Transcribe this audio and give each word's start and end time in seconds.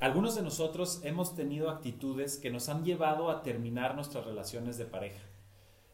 Algunos 0.00 0.34
de 0.34 0.40
nosotros 0.40 1.00
hemos 1.04 1.34
tenido 1.34 1.68
actitudes 1.68 2.38
que 2.38 2.48
nos 2.48 2.70
han 2.70 2.86
llevado 2.86 3.28
a 3.28 3.42
terminar 3.42 3.94
nuestras 3.94 4.24
relaciones 4.24 4.78
de 4.78 4.86
pareja. 4.86 5.20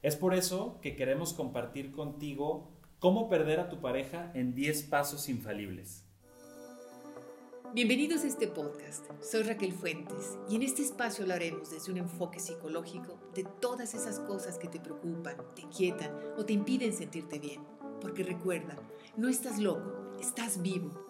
Es 0.00 0.14
por 0.14 0.32
eso 0.32 0.78
que 0.80 0.94
queremos 0.94 1.32
compartir 1.32 1.90
contigo 1.90 2.70
cómo 3.00 3.28
perder 3.28 3.58
a 3.58 3.68
tu 3.68 3.80
pareja 3.80 4.30
en 4.34 4.54
10 4.54 4.84
pasos 4.84 5.28
infalibles. 5.28 6.04
Bienvenidos 7.74 8.22
a 8.22 8.28
este 8.28 8.46
podcast. 8.46 9.06
Soy 9.20 9.42
Raquel 9.42 9.72
Fuentes 9.72 10.38
y 10.48 10.54
en 10.54 10.62
este 10.62 10.82
espacio 10.82 11.24
hablaremos 11.24 11.70
desde 11.70 11.90
un 11.90 11.98
enfoque 11.98 12.38
psicológico 12.38 13.18
de 13.34 13.42
todas 13.60 13.92
esas 13.92 14.20
cosas 14.20 14.56
que 14.56 14.68
te 14.68 14.78
preocupan, 14.78 15.36
te 15.56 15.62
inquietan 15.62 16.16
o 16.38 16.44
te 16.44 16.52
impiden 16.52 16.92
sentirte 16.92 17.40
bien. 17.40 17.60
Porque 18.00 18.22
recuerda, 18.22 18.78
no 19.16 19.28
estás 19.28 19.58
loco, 19.58 20.16
estás 20.20 20.62
vivo 20.62 21.05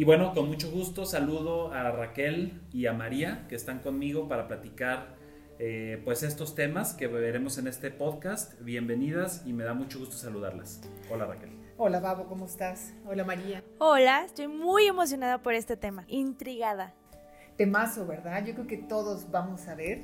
y 0.00 0.04
bueno, 0.04 0.32
con 0.32 0.48
mucho 0.48 0.70
gusto 0.70 1.04
saludo 1.04 1.74
a 1.74 1.90
Raquel 1.90 2.62
y 2.72 2.86
a 2.86 2.94
María 2.94 3.44
que 3.50 3.54
están 3.54 3.80
conmigo 3.80 4.28
para 4.28 4.48
platicar 4.48 5.14
eh, 5.58 6.00
pues 6.06 6.22
estos 6.22 6.54
temas 6.54 6.94
que 6.94 7.06
veremos 7.06 7.58
en 7.58 7.66
este 7.66 7.90
podcast. 7.90 8.58
Bienvenidas 8.62 9.42
y 9.44 9.52
me 9.52 9.62
da 9.62 9.74
mucho 9.74 9.98
gusto 9.98 10.16
saludarlas. 10.16 10.80
Hola 11.10 11.26
Raquel. 11.26 11.50
Hola 11.76 12.00
Babo, 12.00 12.24
¿cómo 12.28 12.46
estás? 12.46 12.94
Hola 13.06 13.24
María. 13.24 13.62
Hola, 13.76 14.24
estoy 14.24 14.48
muy 14.48 14.86
emocionada 14.86 15.42
por 15.42 15.52
este 15.52 15.76
tema, 15.76 16.06
intrigada. 16.08 16.94
Temazo, 17.58 18.06
¿verdad? 18.06 18.42
Yo 18.46 18.54
creo 18.54 18.66
que 18.66 18.78
todos 18.78 19.30
vamos 19.30 19.68
a 19.68 19.74
ver 19.74 20.00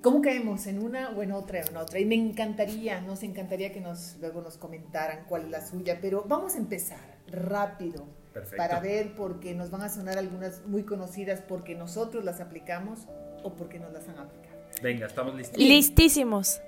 cómo 0.00 0.22
caemos 0.22 0.68
en 0.68 0.78
una 0.80 1.10
o 1.10 1.24
en 1.24 1.32
otra 1.32 1.60
o 1.66 1.70
en 1.70 1.76
otra. 1.76 1.98
Y 1.98 2.04
me 2.04 2.14
encantaría, 2.14 3.00
nos 3.00 3.24
encantaría 3.24 3.72
que 3.72 3.80
nos 3.80 4.16
luego 4.20 4.42
nos 4.42 4.58
comentaran 4.58 5.24
cuál 5.28 5.42
es 5.46 5.50
la 5.50 5.66
suya, 5.66 5.98
pero 6.00 6.24
vamos 6.28 6.54
a 6.54 6.58
empezar 6.58 7.18
rápido 7.26 8.21
para 8.56 8.80
ver 8.80 9.14
porque 9.14 9.54
nos 9.54 9.70
van 9.70 9.82
a 9.82 9.88
sonar 9.88 10.18
algunas 10.18 10.64
muy 10.66 10.84
conocidas 10.84 11.40
porque 11.40 11.74
nosotros 11.74 12.24
las 12.24 12.40
aplicamos 12.40 13.00
o 13.42 13.54
porque 13.54 13.78
nos 13.78 13.92
las 13.92 14.08
han 14.08 14.18
aplicado. 14.18 14.58
Venga, 14.82 15.06
estamos 15.06 15.34
listos. 15.34 15.58
Listísimos. 15.58 16.60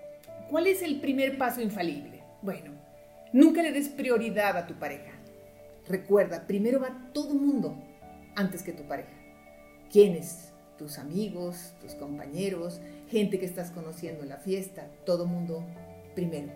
¿Cuál 0.50 0.66
es 0.66 0.82
el 0.82 1.00
primer 1.00 1.38
paso 1.38 1.60
infalible? 1.60 2.22
Bueno, 2.42 2.72
nunca 3.32 3.62
le 3.62 3.72
des 3.72 3.88
prioridad 3.88 4.56
a 4.56 4.66
tu 4.66 4.74
pareja. 4.74 5.12
Recuerda, 5.88 6.46
primero 6.46 6.80
va 6.80 7.10
todo 7.12 7.34
mundo 7.34 7.76
antes 8.36 8.62
que 8.62 8.72
tu 8.72 8.84
pareja. 8.84 9.12
¿Quiénes? 9.90 10.52
Tus 10.78 10.98
amigos, 10.98 11.72
tus 11.80 11.94
compañeros, 11.94 12.80
gente 13.08 13.38
que 13.38 13.46
estás 13.46 13.70
conociendo 13.70 14.22
en 14.22 14.28
la 14.28 14.38
fiesta, 14.38 14.88
todo 15.06 15.26
mundo 15.26 15.64
primero. 16.14 16.52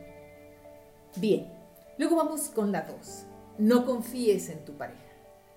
Bien, 1.16 1.46
luego 1.98 2.16
vamos 2.16 2.48
con 2.48 2.72
la 2.72 2.82
dos. 2.82 3.26
No 3.58 3.84
confíes 3.84 4.48
en 4.48 4.64
tu 4.64 4.74
pareja. 4.74 5.00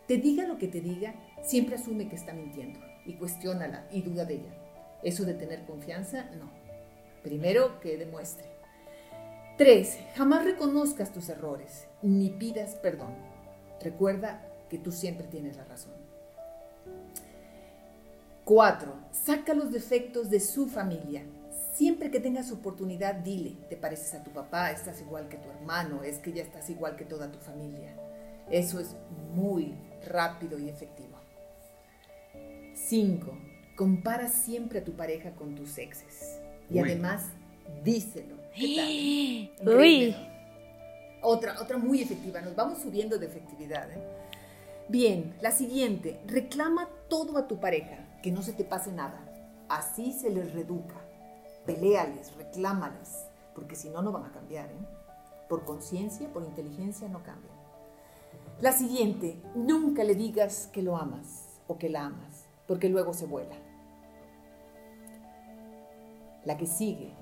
Te 0.07 0.17
diga 0.17 0.47
lo 0.47 0.57
que 0.57 0.67
te 0.67 0.81
diga, 0.81 1.15
siempre 1.43 1.75
asume 1.75 2.09
que 2.09 2.15
está 2.15 2.33
mintiendo 2.33 2.79
y 3.05 3.13
cuestiónala 3.13 3.87
y 3.91 4.01
duda 4.01 4.25
de 4.25 4.35
ella. 4.35 4.53
Eso 5.03 5.23
de 5.23 5.35
tener 5.35 5.65
confianza, 5.65 6.29
no. 6.37 6.49
Primero 7.23 7.79
que 7.79 7.97
demuestre. 7.97 8.45
Tres, 9.57 9.99
jamás 10.15 10.43
reconozcas 10.43 11.13
tus 11.13 11.29
errores 11.29 11.87
ni 12.01 12.29
pidas 12.29 12.75
perdón. 12.75 13.13
Recuerda 13.79 14.41
que 14.69 14.79
tú 14.79 14.91
siempre 14.91 15.27
tienes 15.27 15.57
la 15.57 15.65
razón. 15.65 15.93
Cuatro, 18.43 18.95
saca 19.11 19.53
los 19.53 19.71
defectos 19.71 20.29
de 20.29 20.39
su 20.39 20.67
familia 20.67 21.23
Siempre 21.81 22.11
que 22.11 22.19
tengas 22.19 22.51
oportunidad, 22.51 23.15
dile, 23.15 23.57
te 23.67 23.75
pareces 23.75 24.13
a 24.13 24.23
tu 24.23 24.29
papá, 24.29 24.69
estás 24.69 25.01
igual 25.01 25.27
que 25.29 25.37
tu 25.37 25.49
hermano, 25.49 26.03
es 26.03 26.19
que 26.19 26.31
ya 26.31 26.43
estás 26.43 26.69
igual 26.69 26.95
que 26.95 27.05
toda 27.05 27.31
tu 27.31 27.39
familia. 27.39 27.95
Eso 28.51 28.79
es 28.79 28.95
muy 29.33 29.73
rápido 30.05 30.59
y 30.59 30.69
efectivo. 30.69 31.17
5. 32.75 33.35
Compara 33.75 34.27
siempre 34.27 34.81
a 34.81 34.83
tu 34.83 34.91
pareja 34.91 35.31
con 35.31 35.55
tus 35.55 35.75
exes. 35.79 36.39
Y 36.69 36.77
además, 36.77 37.23
díselo. 37.83 38.35
¿Qué 38.55 39.49
tal? 39.57 39.67
Uy. 39.79 40.15
Otra, 41.23 41.59
otra 41.59 41.79
muy 41.79 42.03
efectiva. 42.03 42.41
Nos 42.41 42.55
vamos 42.55 42.77
subiendo 42.77 43.17
de 43.17 43.25
efectividad. 43.25 43.91
¿eh? 43.91 44.03
Bien, 44.87 45.33
la 45.41 45.49
siguiente. 45.49 46.19
Reclama 46.27 46.87
todo 47.09 47.39
a 47.39 47.47
tu 47.47 47.59
pareja, 47.59 48.19
que 48.21 48.31
no 48.31 48.43
se 48.43 48.53
te 48.53 48.65
pase 48.65 48.91
nada. 48.91 49.19
Así 49.67 50.13
se 50.13 50.29
les 50.29 50.53
reduca 50.53 51.09
peleales, 51.65 52.35
reclámales, 52.35 53.25
porque 53.55 53.75
si 53.75 53.89
no, 53.89 54.01
no 54.01 54.11
van 54.11 54.25
a 54.25 54.31
cambiar. 54.31 54.69
¿eh? 54.69 54.87
Por 55.49 55.65
conciencia, 55.65 56.31
por 56.31 56.43
inteligencia, 56.43 57.07
no 57.07 57.23
cambian. 57.23 57.55
La 58.59 58.71
siguiente, 58.71 59.41
nunca 59.55 60.03
le 60.03 60.15
digas 60.15 60.69
que 60.71 60.81
lo 60.81 60.97
amas 60.97 61.59
o 61.67 61.77
que 61.77 61.89
la 61.89 62.05
amas, 62.05 62.45
porque 62.67 62.89
luego 62.89 63.13
se 63.13 63.25
vuela. 63.25 63.55
La 66.45 66.57
que 66.57 66.67
sigue, 66.67 67.13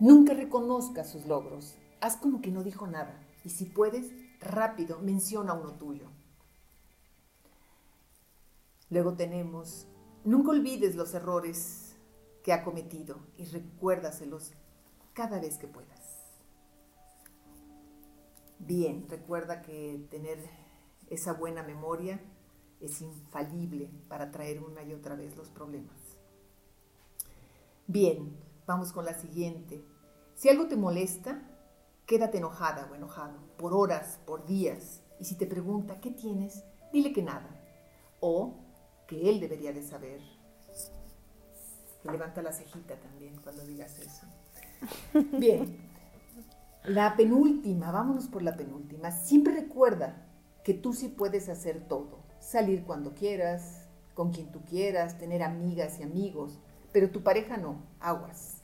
nunca 0.00 0.34
reconozca 0.34 1.04
sus 1.04 1.26
logros, 1.26 1.74
haz 2.00 2.16
como 2.16 2.40
que 2.40 2.50
no 2.50 2.62
dijo 2.62 2.86
nada 2.86 3.20
y 3.44 3.50
si 3.50 3.66
puedes, 3.66 4.10
rápido, 4.40 4.98
menciona 5.00 5.52
uno 5.52 5.72
tuyo. 5.72 6.08
Luego 8.90 9.14
tenemos, 9.14 9.86
nunca 10.24 10.50
olvides 10.50 10.94
los 10.94 11.14
errores 11.14 11.83
que 12.44 12.52
ha 12.52 12.62
cometido 12.62 13.16
y 13.38 13.46
recuérdaselos 13.46 14.52
cada 15.14 15.40
vez 15.40 15.56
que 15.56 15.66
puedas. 15.66 16.20
Bien, 18.58 19.06
recuerda 19.08 19.62
que 19.62 20.06
tener 20.10 20.38
esa 21.08 21.32
buena 21.32 21.62
memoria 21.62 22.20
es 22.80 23.00
infalible 23.00 23.90
para 24.08 24.30
traer 24.30 24.62
una 24.62 24.82
y 24.82 24.92
otra 24.92 25.16
vez 25.16 25.36
los 25.36 25.48
problemas. 25.48 25.96
Bien, 27.86 28.36
vamos 28.66 28.92
con 28.92 29.06
la 29.06 29.14
siguiente. 29.14 29.82
Si 30.34 30.50
algo 30.50 30.68
te 30.68 30.76
molesta, 30.76 31.42
quédate 32.04 32.38
enojada 32.38 32.88
o 32.90 32.94
enojado 32.94 33.38
por 33.56 33.72
horas, 33.72 34.20
por 34.26 34.44
días. 34.44 35.02
Y 35.18 35.24
si 35.24 35.36
te 35.36 35.46
pregunta 35.46 36.00
qué 36.00 36.10
tienes, 36.10 36.62
dile 36.92 37.12
que 37.14 37.22
nada. 37.22 37.58
O 38.20 38.54
que 39.06 39.30
él 39.30 39.40
debería 39.40 39.72
de 39.72 39.82
saber 39.82 40.20
levanta 42.12 42.42
la 42.42 42.52
cejita 42.52 42.96
también 42.96 43.36
cuando 43.42 43.64
digas 43.64 43.98
eso. 43.98 44.26
Bien, 45.38 45.78
la 46.84 47.16
penúltima, 47.16 47.90
vámonos 47.90 48.28
por 48.28 48.42
la 48.42 48.56
penúltima. 48.56 49.10
Siempre 49.10 49.54
recuerda 49.54 50.26
que 50.64 50.74
tú 50.74 50.92
sí 50.92 51.08
puedes 51.08 51.48
hacer 51.48 51.88
todo. 51.88 52.24
Salir 52.40 52.84
cuando 52.84 53.14
quieras, 53.14 53.88
con 54.14 54.32
quien 54.32 54.52
tú 54.52 54.62
quieras, 54.64 55.18
tener 55.18 55.42
amigas 55.42 55.98
y 55.98 56.02
amigos, 56.02 56.58
pero 56.92 57.10
tu 57.10 57.22
pareja 57.22 57.56
no, 57.56 57.82
aguas. 58.00 58.62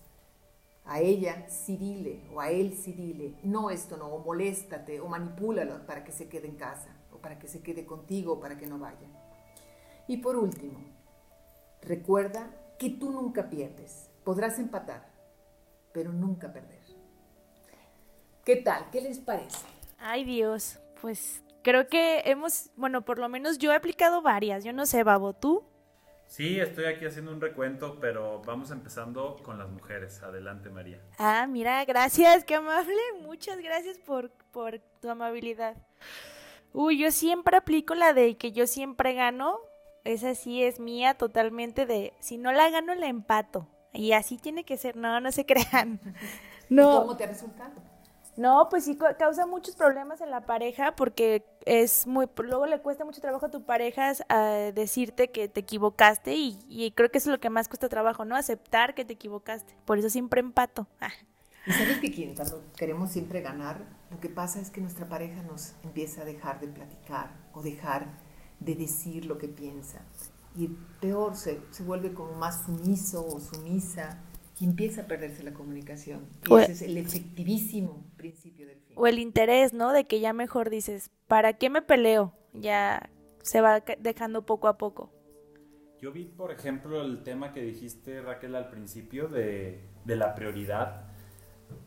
A 0.85 1.01
ella 1.01 1.49
sí 1.49 1.77
dile, 1.77 2.23
o 2.35 2.41
a 2.41 2.51
él 2.51 2.75
sí 2.75 2.93
dile, 2.93 3.37
no 3.43 3.71
esto 3.71 3.97
no, 3.97 4.09
o 4.09 4.25
moléstate, 4.25 5.01
o 5.01 5.09
manipúlalo 5.09 5.87
para 5.87 6.05
que 6.05 6.13
se 6.13 6.29
quede 6.29 6.49
en 6.49 6.57
casa, 6.57 6.89
o 7.13 7.19
para 7.19 7.39
que 7.39 7.49
se 7.49 7.63
quede 7.63 7.87
contigo, 7.87 8.35
o 8.35 8.41
para 8.41 8.59
que 8.59 8.67
no 8.67 8.79
vaya. 8.79 9.09
Y 10.09 10.19
por 10.19 10.37
último, 10.37 10.81
recuerda 11.83 12.51
que 12.81 12.89
tú 12.89 13.11
nunca 13.11 13.51
pierdes. 13.51 14.11
Podrás 14.25 14.59
empatar, 14.59 15.07
pero 15.93 16.13
nunca 16.13 16.51
perder. 16.51 16.81
¿Qué 18.43 18.57
tal? 18.57 18.89
¿Qué 18.91 19.03
les 19.03 19.19
parece? 19.19 19.67
Ay 19.99 20.25
Dios, 20.25 20.81
pues 21.03 21.43
creo 21.63 21.89
que 21.89 22.23
hemos, 22.25 22.71
bueno, 22.77 23.05
por 23.05 23.19
lo 23.19 23.29
menos 23.29 23.59
yo 23.59 23.71
he 23.71 23.75
aplicado 23.75 24.23
varias. 24.23 24.65
Yo 24.65 24.73
no 24.73 24.87
sé, 24.87 25.05
Babo, 25.05 25.35
¿tú? 25.35 25.63
Sí, 26.27 26.59
estoy 26.59 26.87
aquí 26.87 27.05
haciendo 27.05 27.33
un 27.33 27.41
recuento, 27.43 27.99
pero 28.01 28.41
vamos 28.47 28.71
empezando 28.71 29.37
con 29.43 29.59
las 29.59 29.69
mujeres. 29.69 30.23
Adelante, 30.23 30.71
María. 30.71 31.03
Ah, 31.19 31.47
mira, 31.47 31.85
gracias, 31.85 32.45
qué 32.45 32.55
amable. 32.55 32.97
Muchas 33.21 33.59
gracias 33.59 33.99
por, 33.99 34.31
por 34.53 34.79
tu 35.03 35.11
amabilidad. 35.11 35.77
Uy, 36.73 36.97
yo 36.97 37.11
siempre 37.11 37.59
aplico 37.59 37.95
la 37.95 38.15
de 38.15 38.39
que 38.39 38.53
yo 38.53 38.67
siempre 38.67 39.13
gano, 39.13 39.59
esa 40.05 40.35
sí 40.35 40.63
es 40.63 40.81
mía 40.81 41.15
totalmente 41.15 41.87
de, 41.87 42.13
si 42.21 42.39
no 42.39 42.53
la 42.53 42.71
gano, 42.71 42.95
la 42.95 43.07
empato. 43.07 43.67
Y 43.93 44.13
así 44.13 44.39
tiene 44.39 44.65
que 44.65 44.77
ser, 44.77 44.97
no, 44.97 45.21
no 45.21 45.33
se 45.33 45.47
crean. 45.47 46.01
No. 46.69 47.01
¿Cómo 47.01 47.17
te 47.17 47.25
ha 47.25 47.29
resultado? 47.29 47.73
No, 48.37 48.69
pues 48.71 48.85
sí 48.85 48.97
causa 49.19 49.45
muchos 49.45 49.77
problemas 49.77 50.21
en 50.21 50.31
la 50.31 50.47
pareja 50.47 50.95
porque 50.97 51.45
es 51.67 52.07
muy, 52.07 52.27
luego 52.43 52.65
le 52.65 52.81
cuesta 52.81 53.05
mucho 53.05 53.21
trabajo 53.21 53.47
a 53.47 53.51
tu 53.51 53.65
pareja 53.65 54.13
a 54.29 54.45
decirte 54.73 55.31
que 55.31 55.49
te 55.49 55.61
equivocaste 55.61 56.35
y, 56.35 56.93
creo 56.97 57.11
que 57.11 57.19
eso 57.19 57.29
es 57.29 57.33
lo 57.33 57.41
que 57.41 57.51
más 57.51 57.69
cuesta 57.69 57.89
trabajo, 57.89 58.25
¿no? 58.25 58.37
Aceptar 58.37 58.95
que 58.95 59.05
te 59.05 59.15
equivocaste. 59.15 59.77
Por 59.85 59.99
eso 59.99 60.09
siempre 60.09 60.41
empato. 60.41 60.87
Ah. 61.03 61.11
Y 61.67 61.73
sabes 61.73 61.99
que 61.99 62.35
cuando 62.35 62.65
queremos 62.75 63.11
siempre 63.11 63.43
ganar, 63.43 63.85
lo 64.11 64.19
que 64.19 64.31
pasa 64.31 64.61
es 64.61 64.71
que 64.71 64.81
nuestra 64.81 65.11
pareja 65.11 65.43
nos 65.43 65.75
empieza 65.85 66.23
a 66.23 66.25
dejar 66.25 66.59
de 66.59 66.69
platicar 66.69 67.33
o 67.53 67.61
dejar 67.61 68.07
de 68.61 68.75
decir 68.75 69.27
lo 69.27 69.39
que 69.39 69.49
piensa. 69.49 70.05
Y 70.55 70.69
peor, 71.01 71.37
se, 71.37 71.61
se 71.71 71.83
vuelve 71.83 72.13
como 72.13 72.33
más 72.33 72.65
sumiso 72.65 73.27
o 73.27 73.41
sumisa 73.41 74.23
y 74.61 74.67
empieza 74.67 75.03
a 75.03 75.07
perderse 75.07 75.43
la 75.43 75.53
comunicación. 75.53 76.29
Y 76.47 76.55
ese 76.55 76.73
es 76.73 76.83
el 76.83 76.97
efectivísimo 76.99 78.05
principio 78.17 78.67
del 78.67 78.81
fin. 78.81 78.95
O 78.97 79.07
el 79.07 79.19
interés, 79.19 79.73
¿no? 79.73 79.93
De 79.93 80.05
que 80.05 80.21
ya 80.21 80.33
mejor 80.33 80.69
dices, 80.69 81.11
¿para 81.27 81.55
qué 81.55 81.71
me 81.71 81.83
peleo? 81.83 82.35
Ya 82.53 83.11
se 83.43 83.61
va 83.61 83.81
dejando 83.81 84.45
poco 84.45 84.69
a 84.69 84.77
poco. 84.77 85.11
Yo 86.01 86.13
vi, 86.13 86.25
por 86.25 86.51
ejemplo, 86.51 87.03
el 87.03 87.23
tema 87.23 87.53
que 87.53 87.63
dijiste, 87.63 88.21
Raquel, 88.23 88.55
al 88.55 88.69
principio 88.71 89.29
de, 89.29 89.81
de 90.05 90.17
la 90.17 90.35
prioridad. 90.35 91.07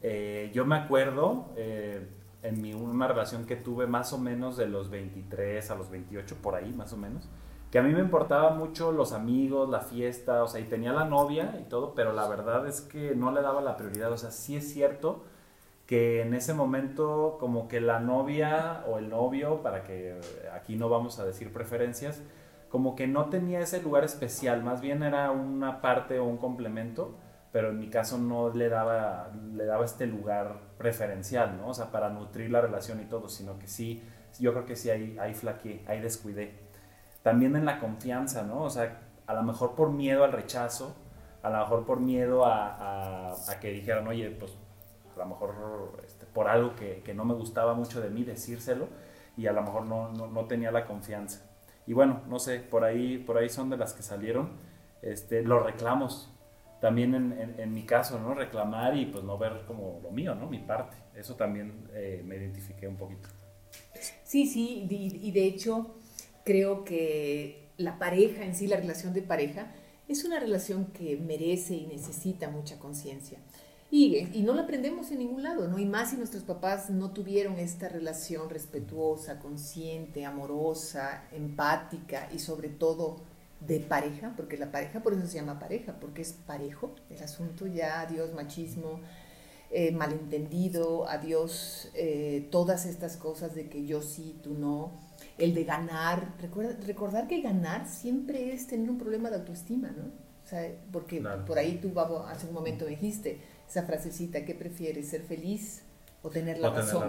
Eh, 0.02 0.52
yo 0.54 0.66
me 0.66 0.76
acuerdo 0.76 1.54
eh, 1.58 2.08
en 2.44 2.62
mi, 2.62 2.74
una 2.74 3.08
relación 3.08 3.46
que 3.46 3.56
tuve 3.56 3.88
más 3.88 4.14
o 4.14 4.18
menos 4.18 4.58
de 4.58 4.68
los 4.68 4.90
23 4.90 5.72
a 5.72 5.76
los 5.76 5.90
28, 5.90 6.36
por 6.42 6.56
ahí 6.56 6.72
más 6.74 6.94
o 6.94 6.98
menos, 6.98 7.30
que 7.72 7.80
a 7.80 7.82
mí 7.82 7.92
me 7.92 8.02
importaba 8.02 8.52
mucho 8.52 8.92
los 8.92 9.14
amigos, 9.14 9.70
la 9.70 9.80
fiesta, 9.80 10.44
o 10.44 10.48
sea, 10.48 10.62
y 10.62 10.66
tenía 10.66 10.94
la 10.94 11.06
novia 11.06 11.58
y 11.60 11.64
todo, 11.64 11.96
pero 11.96 12.14
la 12.14 12.28
verdad 12.28 12.68
es 12.68 12.82
que 12.82 13.16
no 13.16 13.32
le 13.32 13.42
daba 13.42 13.62
la 13.62 13.78
prioridad, 13.78 14.12
o 14.12 14.18
sea, 14.18 14.30
sí 14.30 14.56
es 14.56 14.72
cierto 14.72 15.24
que 15.88 16.22
en 16.22 16.34
ese 16.34 16.54
momento 16.54 17.38
como 17.40 17.68
que 17.68 17.82
la 17.82 18.00
novia 18.00 18.84
o 18.88 19.00
el 19.00 19.10
novio, 19.10 19.62
para 19.64 19.84
que 19.84 20.20
aquí 20.54 20.76
no 20.76 20.88
vamos 20.90 21.20
a 21.20 21.26
decir 21.26 21.52
preferencias, 21.52 22.22
como 22.70 22.96
que 22.96 23.08
no 23.08 23.26
tenía 23.26 23.60
ese 23.60 23.82
lugar 23.82 24.04
especial, 24.04 24.64
más 24.64 24.82
bien 24.82 25.02
era 25.04 25.32
una 25.32 25.82
parte 25.82 26.20
o 26.20 26.26
un 26.26 26.38
complemento, 26.38 27.16
pero 27.54 27.70
en 27.70 27.78
mi 27.78 27.88
caso 27.88 28.18
no 28.18 28.50
le 28.50 28.68
daba, 28.68 29.30
le 29.54 29.66
daba 29.66 29.86
este 29.86 30.08
lugar 30.08 30.60
preferencial, 30.80 31.56
¿no? 31.56 31.68
O 31.68 31.74
sea, 31.76 31.92
para 31.92 32.10
nutrir 32.10 32.50
la 32.50 32.62
relación 32.62 33.00
y 33.00 33.06
todo, 33.06 33.30
sino 33.30 33.60
que 33.60 33.68
sí, 33.68 34.04
yo 34.40 34.54
creo 34.54 34.66
que 34.66 34.76
sí 34.76 34.90
hay, 34.90 35.16
hay 35.20 35.36
flaqueé, 35.36 35.86
hay 35.88 36.02
descuidé. 36.02 36.56
También 37.22 37.56
en 37.56 37.66
la 37.66 37.80
confianza, 37.80 38.42
¿no? 38.42 38.64
O 38.64 38.72
sea, 38.72 39.02
a 39.28 39.34
lo 39.36 39.44
mejor 39.44 39.76
por 39.76 39.92
miedo 39.92 40.24
al 40.24 40.32
rechazo, 40.32 40.96
a 41.44 41.52
lo 41.52 41.60
mejor 41.60 41.86
por 41.86 42.00
miedo 42.00 42.44
a, 42.44 43.30
a, 43.30 43.60
que 43.60 43.70
dijeran, 43.70 44.08
oye, 44.08 44.32
pues 44.32 44.58
a 45.16 45.20
lo 45.20 45.26
mejor 45.28 46.02
este, 46.04 46.26
por 46.26 46.48
algo 46.48 46.76
que, 46.76 47.04
que, 47.04 47.14
no 47.14 47.24
me 47.24 47.36
gustaba 47.36 47.76
mucho 47.76 48.02
de 48.02 48.10
mí, 48.10 48.24
decírselo, 48.24 48.88
y 49.38 49.46
a 49.46 49.54
lo 49.54 49.62
mejor 49.62 49.86
no, 49.86 50.12
no, 50.12 50.26
no 50.26 50.46
tenía 50.46 50.72
la 50.72 50.86
confianza. 50.86 51.46
Y 51.86 51.94
bueno, 51.94 52.22
no 52.28 52.40
sé, 52.40 52.62
por 52.62 52.84
ahí, 52.84 53.20
por 53.20 53.38
ahí 53.38 53.50
son 53.50 53.70
de 53.70 53.78
las 53.78 53.94
que 53.94 54.02
salieron 54.02 54.54
este, 55.04 55.44
los 55.44 55.64
reclamos. 55.64 56.34
También 56.84 57.16
en, 57.16 57.56
en, 57.58 57.74
mi 57.74 57.84
caso, 57.84 58.20
¿no? 58.20 58.34
Reclamar 58.34 58.98
y 58.98 59.06
pues 59.06 59.24
no 59.24 59.38
ver 59.38 59.64
como 59.66 60.02
lo 60.04 60.12
mío, 60.12 60.36
¿no? 60.36 60.50
Mi 60.50 60.60
parte. 60.60 60.98
Eso 61.16 61.36
también 61.36 61.88
eh, 61.94 62.22
me 62.26 62.36
identifiqué 62.36 62.90
un 62.90 62.98
poquito. 62.98 63.30
Sí, 64.26 64.46
sí, 64.46 64.86
y, 64.90 65.28
y 65.30 65.32
de 65.32 65.46
hecho 65.46 65.96
creo 66.44 66.84
que 66.84 67.70
la 67.78 67.98
pareja 68.00 68.44
en 68.44 68.54
sí, 68.54 68.68
la 68.68 68.76
relación 68.76 69.14
de 69.14 69.22
pareja, 69.22 69.72
es 70.10 70.26
una 70.26 70.42
relación 70.42 70.88
que 70.88 71.16
merece 71.16 71.74
y 71.74 71.88
necesita 71.88 72.50
mucha 72.50 72.78
conciencia. 72.80 73.40
Y, 73.90 74.42
no 74.44 74.54
la 74.54 74.64
aprendemos 74.64 75.10
en 75.12 75.20
ningún 75.20 75.44
lado, 75.44 75.70
¿no? 75.70 75.80
Y 75.80 75.86
más 75.86 76.10
si 76.10 76.18
nuestros 76.18 76.44
papás 76.44 76.90
no 76.90 77.12
tuvieron 77.12 77.60
esta 77.60 77.88
relación 77.88 78.50
respetuosa, 78.50 79.40
consciente, 79.40 80.26
amorosa, 80.26 81.30
empática 81.32 82.28
y 82.34 82.40
sobre 82.40 82.68
todo 82.68 83.22
de 83.66 83.80
pareja, 83.80 84.34
porque 84.36 84.58
la 84.58 84.72
pareja 84.72 85.02
por 85.02 85.14
eso 85.14 85.26
se 85.28 85.36
llama 85.36 85.60
pareja, 85.60 85.96
porque 86.00 86.22
es 86.22 86.34
parejo 86.34 86.96
el 87.10 87.22
asunto, 87.24 87.68
ya 87.68 88.02
adiós 88.02 88.34
machismo, 88.34 89.00
eh, 89.72 89.92
malentendido, 89.92 91.08
adiós 91.08 91.90
eh, 91.96 92.48
todas 92.52 92.86
estas 92.86 93.18
cosas 93.18 93.56
de 93.56 93.70
que 93.70 93.86
yo 93.86 94.02
sí, 94.02 94.40
tú 94.44 94.54
no, 94.54 95.00
el 95.38 95.54
de 95.54 95.64
ganar, 95.64 96.36
Recuerda, 96.40 96.78
recordar 96.86 97.28
que 97.28 97.42
ganar 97.42 97.88
siempre 97.88 98.54
es 98.54 98.68
tener 98.68 98.90
un 98.90 98.98
problema 98.98 99.30
de 99.30 99.38
autoestima, 99.38 99.92
¿no? 99.92 100.06
O 100.44 100.48
sea, 100.48 100.70
porque 100.92 101.24
por 101.48 101.58
ahí 101.58 101.80
tú, 101.82 101.92
Babo, 101.94 102.20
hace 102.20 102.48
un 102.48 102.54
momento 102.54 102.86
me 102.86 102.92
dijiste, 102.92 103.40
esa 103.68 103.84
frasecita, 103.84 104.44
¿qué 104.46 104.54
prefieres, 104.54 105.08
ser 105.08 105.24
feliz 105.24 105.84
o 106.24 106.30
tener 106.30 106.58
la, 106.58 106.72
razón? 106.72 107.04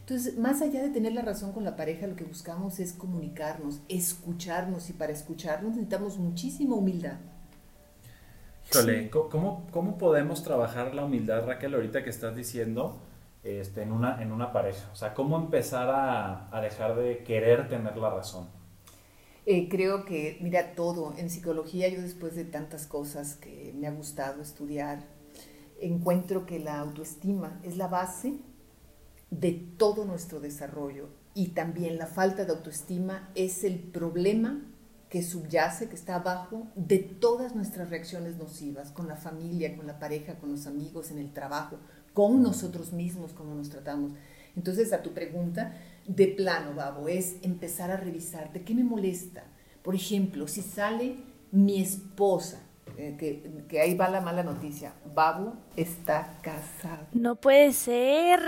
Entonces, 0.00 0.38
más 0.38 0.62
allá 0.62 0.82
de 0.82 0.88
tener 0.88 1.12
la 1.12 1.22
razón 1.22 1.52
con 1.52 1.64
la 1.64 1.76
pareja, 1.76 2.06
lo 2.06 2.16
que 2.16 2.24
buscamos 2.24 2.78
es 2.80 2.92
comunicarnos, 2.92 3.80
escucharnos 3.88 4.88
y 4.88 4.92
para 4.94 5.12
escucharnos 5.12 5.72
necesitamos 5.72 6.18
muchísima 6.18 6.76
humildad. 6.76 7.18
Híjole, 8.70 9.10
¿cómo, 9.10 9.66
¿cómo 9.70 9.98
podemos 9.98 10.42
trabajar 10.42 10.94
la 10.94 11.04
humildad, 11.04 11.44
Raquel, 11.44 11.74
ahorita 11.74 12.02
que 12.02 12.10
estás 12.10 12.34
diciendo 12.34 12.98
este, 13.42 13.82
en, 13.82 13.92
una, 13.92 14.22
en 14.22 14.32
una 14.32 14.52
pareja? 14.52 14.88
O 14.92 14.96
sea, 14.96 15.12
¿cómo 15.12 15.36
empezar 15.36 15.90
a, 15.90 16.56
a 16.56 16.60
dejar 16.60 16.96
de 16.96 17.24
querer 17.24 17.68
tener 17.68 17.96
la 17.96 18.10
razón? 18.10 18.48
Eh, 19.46 19.68
creo 19.68 20.06
que, 20.06 20.38
mira, 20.40 20.74
todo, 20.74 21.14
en 21.18 21.28
psicología 21.28 21.88
yo 21.88 22.00
después 22.00 22.34
de 22.34 22.44
tantas 22.44 22.86
cosas 22.86 23.34
que 23.34 23.74
me 23.76 23.86
ha 23.86 23.90
gustado 23.90 24.40
estudiar, 24.40 25.04
encuentro 25.80 26.46
que 26.46 26.58
la 26.58 26.78
autoestima 26.78 27.60
es 27.62 27.76
la 27.76 27.88
base 27.88 28.34
de 29.30 29.52
todo 29.52 30.04
nuestro 30.04 30.40
desarrollo 30.40 31.08
y 31.34 31.48
también 31.48 31.98
la 31.98 32.06
falta 32.06 32.44
de 32.44 32.52
autoestima 32.52 33.30
es 33.34 33.64
el 33.64 33.78
problema 33.78 34.62
que 35.08 35.22
subyace, 35.22 35.88
que 35.88 35.94
está 35.94 36.16
abajo 36.16 36.66
de 36.74 36.98
todas 36.98 37.54
nuestras 37.54 37.90
reacciones 37.90 38.36
nocivas 38.36 38.90
con 38.90 39.06
la 39.06 39.16
familia, 39.16 39.76
con 39.76 39.86
la 39.86 39.98
pareja, 39.98 40.38
con 40.38 40.50
los 40.50 40.66
amigos, 40.66 41.10
en 41.10 41.18
el 41.18 41.32
trabajo, 41.32 41.78
con 42.12 42.42
nosotros 42.42 42.92
mismos, 42.92 43.32
como 43.32 43.54
nos 43.54 43.70
tratamos. 43.70 44.12
Entonces, 44.56 44.92
a 44.92 45.02
tu 45.02 45.12
pregunta, 45.12 45.74
de 46.06 46.28
plano, 46.28 46.74
Babo, 46.74 47.08
es 47.08 47.36
empezar 47.42 47.90
a 47.90 47.96
revisar 47.96 48.52
de 48.52 48.62
qué 48.62 48.74
me 48.74 48.84
molesta. 48.84 49.44
Por 49.82 49.94
ejemplo, 49.94 50.48
si 50.48 50.62
sale 50.62 51.16
mi 51.50 51.80
esposa 51.80 52.60
eh, 52.96 53.16
que, 53.68 53.80
ahí 53.80 53.94
va 53.96 54.08
la 54.08 54.20
mala 54.20 54.42
noticia. 54.42 54.94
Babu 55.14 55.54
está 55.76 56.38
casado. 56.42 57.06
No 57.12 57.36
puede 57.36 57.72
ser. 57.72 58.40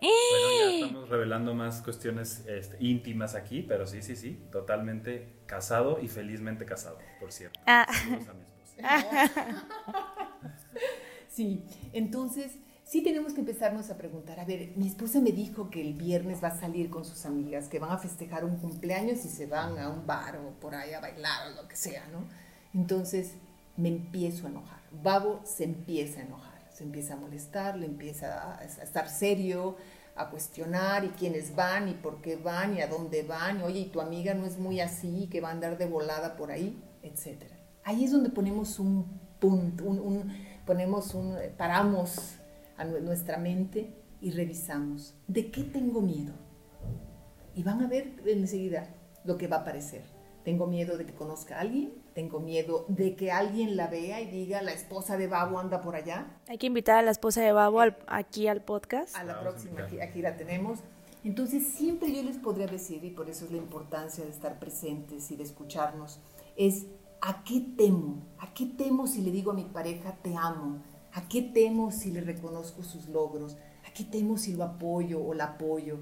Bueno, 0.00 0.06
ya 0.60 0.70
¡Eh! 0.70 0.80
estamos 0.82 1.08
revelando 1.08 1.54
más 1.54 1.82
cuestiones 1.82 2.44
este, 2.46 2.76
íntimas 2.80 3.34
aquí, 3.34 3.62
pero 3.62 3.86
sí, 3.86 4.02
sí, 4.02 4.16
sí, 4.16 4.40
totalmente 4.50 5.40
casado 5.46 5.98
y 6.00 6.08
felizmente 6.08 6.64
casado, 6.64 6.98
por 7.20 7.32
cierto. 7.32 7.60
Ah. 8.82 9.30
sí, 11.30 11.64
entonces 11.94 12.58
sí 12.84 13.02
tenemos 13.02 13.32
que 13.32 13.40
empezarnos 13.40 13.90
a 13.90 13.96
preguntar, 13.96 14.38
a 14.38 14.44
ver, 14.44 14.72
mi 14.76 14.86
esposa 14.86 15.20
me 15.20 15.32
dijo 15.32 15.70
que 15.70 15.80
el 15.80 15.94
viernes 15.94 16.42
va 16.42 16.48
a 16.48 16.60
salir 16.60 16.88
con 16.88 17.04
sus 17.04 17.26
amigas, 17.26 17.68
que 17.68 17.78
van 17.78 17.90
a 17.90 17.98
festejar 17.98 18.44
un 18.44 18.58
cumpleaños 18.58 19.24
y 19.24 19.28
se 19.28 19.46
van 19.46 19.78
a 19.78 19.88
un 19.88 20.06
bar 20.06 20.36
o 20.36 20.50
por 20.60 20.74
ahí 20.74 20.92
a 20.92 21.00
bailar 21.00 21.52
o 21.52 21.62
lo 21.62 21.68
que 21.68 21.76
sea, 21.76 22.06
¿no? 22.12 22.24
Entonces, 22.74 23.32
me 23.76 23.88
empiezo 23.88 24.46
a 24.46 24.50
enojar. 24.50 24.80
Babo 25.02 25.40
se 25.44 25.64
empieza 25.64 26.20
a 26.20 26.24
enojar, 26.24 26.60
se 26.72 26.84
empieza 26.84 27.14
a 27.14 27.16
molestar, 27.16 27.76
le 27.76 27.86
empieza 27.86 28.58
a, 28.58 28.64
estar 28.64 29.08
serio, 29.08 29.76
a 30.14 30.30
cuestionar 30.30 31.04
y 31.04 31.08
quiénes 31.08 31.54
van 31.54 31.88
y 31.88 31.94
por 31.94 32.22
qué 32.22 32.36
van 32.36 32.76
y 32.76 32.80
a 32.80 32.88
dónde 32.88 33.22
van, 33.22 33.60
y, 33.60 33.62
oye, 33.62 33.80
y 33.80 33.86
tu 33.86 34.00
amiga 34.00 34.34
no 34.34 34.46
es 34.46 34.58
muy 34.58 34.80
así, 34.80 35.28
que 35.30 35.40
va 35.40 35.48
a 35.48 35.52
andar 35.52 35.76
de 35.78 35.86
volada 35.86 36.36
por 36.36 36.50
ahí, 36.50 36.82
etc. 37.02 37.44
Ahí 37.84 38.04
es 38.04 38.12
donde 38.12 38.30
ponemos 38.30 38.78
un 38.78 39.20
punto, 39.38 39.84
un, 39.84 40.32
ponemos 40.64 41.14
un, 41.14 41.36
paramos 41.56 42.36
a 42.76 42.84
nuestra 42.84 43.38
mente 43.38 43.92
y 44.20 44.30
revisamos, 44.30 45.14
¿de 45.28 45.50
qué 45.50 45.62
tengo 45.62 46.00
miedo? 46.00 46.32
Y 47.54 47.62
van 47.62 47.82
a 47.82 47.86
ver 47.86 48.12
enseguida 48.26 48.88
lo 49.24 49.36
que 49.36 49.48
va 49.48 49.56
a 49.56 49.60
aparecer. 49.60 50.02
Tengo 50.44 50.66
miedo 50.66 50.96
de 50.96 51.06
que 51.06 51.14
conozca 51.14 51.56
a 51.56 51.60
alguien, 51.60 51.92
tengo 52.16 52.40
miedo 52.40 52.86
de 52.88 53.14
que 53.14 53.30
alguien 53.30 53.76
la 53.76 53.88
vea 53.88 54.22
y 54.22 54.30
diga, 54.30 54.62
la 54.62 54.72
esposa 54.72 55.18
de 55.18 55.26
Babo 55.26 55.58
anda 55.58 55.82
por 55.82 55.94
allá. 55.96 56.26
Hay 56.48 56.56
que 56.56 56.66
invitar 56.66 56.96
a 56.96 57.02
la 57.02 57.10
esposa 57.10 57.42
de 57.42 57.52
Babo 57.52 57.82
aquí 58.06 58.48
al 58.48 58.62
podcast. 58.62 59.14
A 59.14 59.22
la 59.22 59.38
próxima, 59.38 59.86
aquí, 60.02 60.22
la 60.22 60.34
tenemos. 60.34 60.78
Entonces, 61.24 61.66
siempre 61.66 62.10
yo 62.14 62.22
les 62.22 62.38
podría 62.38 62.68
decir, 62.68 63.04
y 63.04 63.10
por 63.10 63.28
eso 63.28 63.44
es 63.44 63.50
la 63.50 63.58
importancia 63.58 64.24
de 64.24 64.30
estar 64.30 64.58
presentes 64.58 65.30
y 65.30 65.36
de 65.36 65.42
escucharnos, 65.42 66.18
es 66.56 66.86
¿a 67.20 67.44
qué 67.44 67.60
temo? 67.76 68.22
¿A 68.38 68.54
qué 68.54 68.64
temo 68.64 69.06
si 69.06 69.20
le 69.20 69.30
digo 69.30 69.50
a 69.50 69.54
mi 69.54 69.64
pareja 69.64 70.16
te 70.22 70.34
amo? 70.36 70.82
¿A 71.12 71.28
qué 71.28 71.42
temo 71.42 71.90
si 71.90 72.12
le 72.12 72.22
reconozco 72.22 72.82
sus 72.82 73.08
logros? 73.08 73.58
¿A 73.86 73.92
qué 73.92 74.04
temo 74.04 74.38
si 74.38 74.54
lo 74.54 74.64
apoyo 74.64 75.22
o 75.22 75.34
la 75.34 75.44
apoyo? 75.44 75.98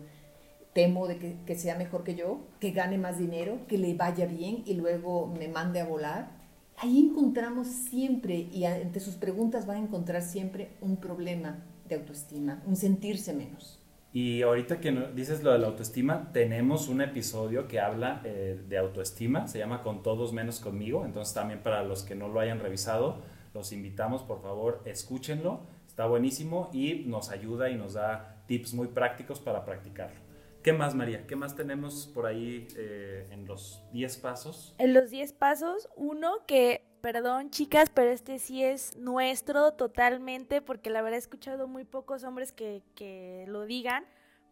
Temo 0.75 1.07
de 1.07 1.39
que, 1.47 1.55
sea 1.55 1.79
mejor 1.79 2.05
que 2.05 2.15
yo, 2.15 2.41
que 2.61 2.73
gane 2.73 2.99
más 2.99 3.19
dinero, 3.19 3.61
que 3.69 3.79
le 3.79 3.95
vaya 3.95 4.27
bien 4.27 4.63
y 4.67 4.75
luego 4.75 5.27
me 5.39 5.49
mande 5.49 5.81
a 5.81 5.87
volar. 5.87 6.33
Ahí 6.77 6.99
encontramos 6.99 7.69
siempre, 7.69 8.35
y 8.53 8.65
entre 8.65 9.01
sus 9.01 9.15
preguntas 9.15 9.67
van 9.67 9.77
a 9.77 9.81
encontrar 9.81 10.23
siempre 10.23 10.73
un 10.81 10.97
problema 10.97 11.65
de 11.89 11.95
autoestima, 11.95 12.63
un 12.67 12.77
sentirse 12.77 13.33
menos. 13.33 13.81
Y 14.13 14.43
ahorita 14.43 14.81
que 14.81 14.93
dices 15.15 15.43
lo 15.43 15.53
de 15.53 15.59
la 15.59 15.69
autoestima, 15.69 16.31
tenemos 16.33 16.89
un 16.89 17.01
episodio 17.01 17.67
que 17.67 17.81
habla 17.81 18.21
eh, 18.25 18.61
de 18.69 18.79
autoestima, 18.79 19.49
se 19.49 19.59
llama 19.59 19.83
Con 19.83 20.03
todos 20.03 20.33
menos 20.33 20.61
conmigo, 20.61 21.05
entonces 21.05 21.35
también 21.35 21.61
para 21.63 21.83
los 21.85 22.03
que 22.03 22.15
no 22.15 22.29
lo 22.29 22.41
hayan 22.41 22.61
revisado, 22.61 23.23
los 23.55 23.73
invitamos, 23.73 24.23
por 24.23 24.41
favor, 24.43 24.83
escúchenlo, 24.85 25.61
está 25.87 26.07
buenísimo 26.07 26.71
y 26.73 27.05
nos 27.07 27.31
ayuda 27.31 27.71
y 27.71 27.77
nos 27.77 27.95
da 27.95 28.45
tips 28.47 28.75
muy 28.75 28.89
prácticos 28.89 29.41
para 29.41 29.65
practicarlo. 29.65 30.24
¿Qué 30.65 30.73
más, 30.73 30.95
María? 30.95 31.27
¿Qué 31.27 31.37
más 31.37 31.55
tenemos 31.55 32.11
por 32.15 32.25
ahí 32.25 32.67
eh, 32.75 33.29
en 33.31 33.45
los 33.45 33.83
10 33.93 34.17
pasos? 34.17 34.75
En 34.79 34.95
los 34.95 35.11
10 35.11 35.35
pasos, 35.35 35.91
uno 35.95 36.47
que, 36.47 36.87
perdón 37.03 37.51
chicas, 37.51 37.91
pero 37.91 38.11
este 38.11 38.39
sí 38.39 38.65
es 38.65 38.97
nuestro 38.97 39.75
totalmente, 39.75 40.63
porque 40.63 40.89
la 40.89 41.03
verdad 41.03 41.17
he 41.17 41.19
escuchado 41.19 41.69
muy 41.69 41.85
pocos 41.85 42.25
hombres 42.25 42.51
que, 42.53 43.45
lo 43.47 43.67
digan, 43.67 44.07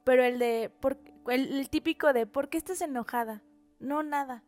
pero 0.05 0.23
el 0.23 0.39
de, 0.39 0.71
el, 1.29 1.71
típico 1.71 2.13
de, 2.13 2.27
¿por 2.27 2.51
qué 2.51 2.59
estás 2.59 2.83
enojada? 2.83 3.43
No, 3.81 4.03
nada. 4.03 4.45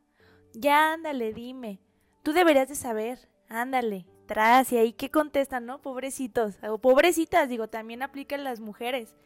Ya 0.52 0.92
ándale, 0.92 1.32
dime. 1.32 1.80
tú 2.22 2.34
deberías 2.34 2.68
de 2.68 2.74
saber, 2.74 3.30
ándale, 3.48 4.04
tras, 4.26 4.70
y 4.70 4.76
ahí 4.76 4.92
qué 4.92 5.10
contestan, 5.10 5.64
¿no? 5.64 5.80
Pobrecitos, 5.80 6.56
o 6.68 6.76
pobrecitas, 6.76 7.48
digo, 7.48 7.68
también 7.68 8.02
aplican 8.02 8.44
las 8.44 8.60
mujeres 8.60 9.16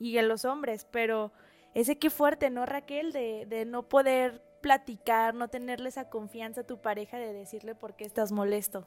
y 0.00 0.18
a 0.18 0.22
los 0.22 0.44
hombres, 0.44 0.88
pero 0.90 1.32
ese 1.74 1.98
qué 1.98 2.10
fuerte, 2.10 2.50
¿no, 2.50 2.66
Raquel? 2.66 3.12
De, 3.12 3.46
de 3.46 3.64
no 3.64 3.88
poder 3.88 4.42
platicar, 4.60 5.34
no 5.34 5.48
tenerle 5.48 5.90
esa 5.90 6.08
confianza 6.08 6.62
a 6.62 6.66
tu 6.66 6.80
pareja 6.80 7.18
de 7.18 7.32
decirle 7.32 7.74
por 7.74 7.96
qué 7.96 8.04
estás 8.04 8.32
molesto. 8.32 8.86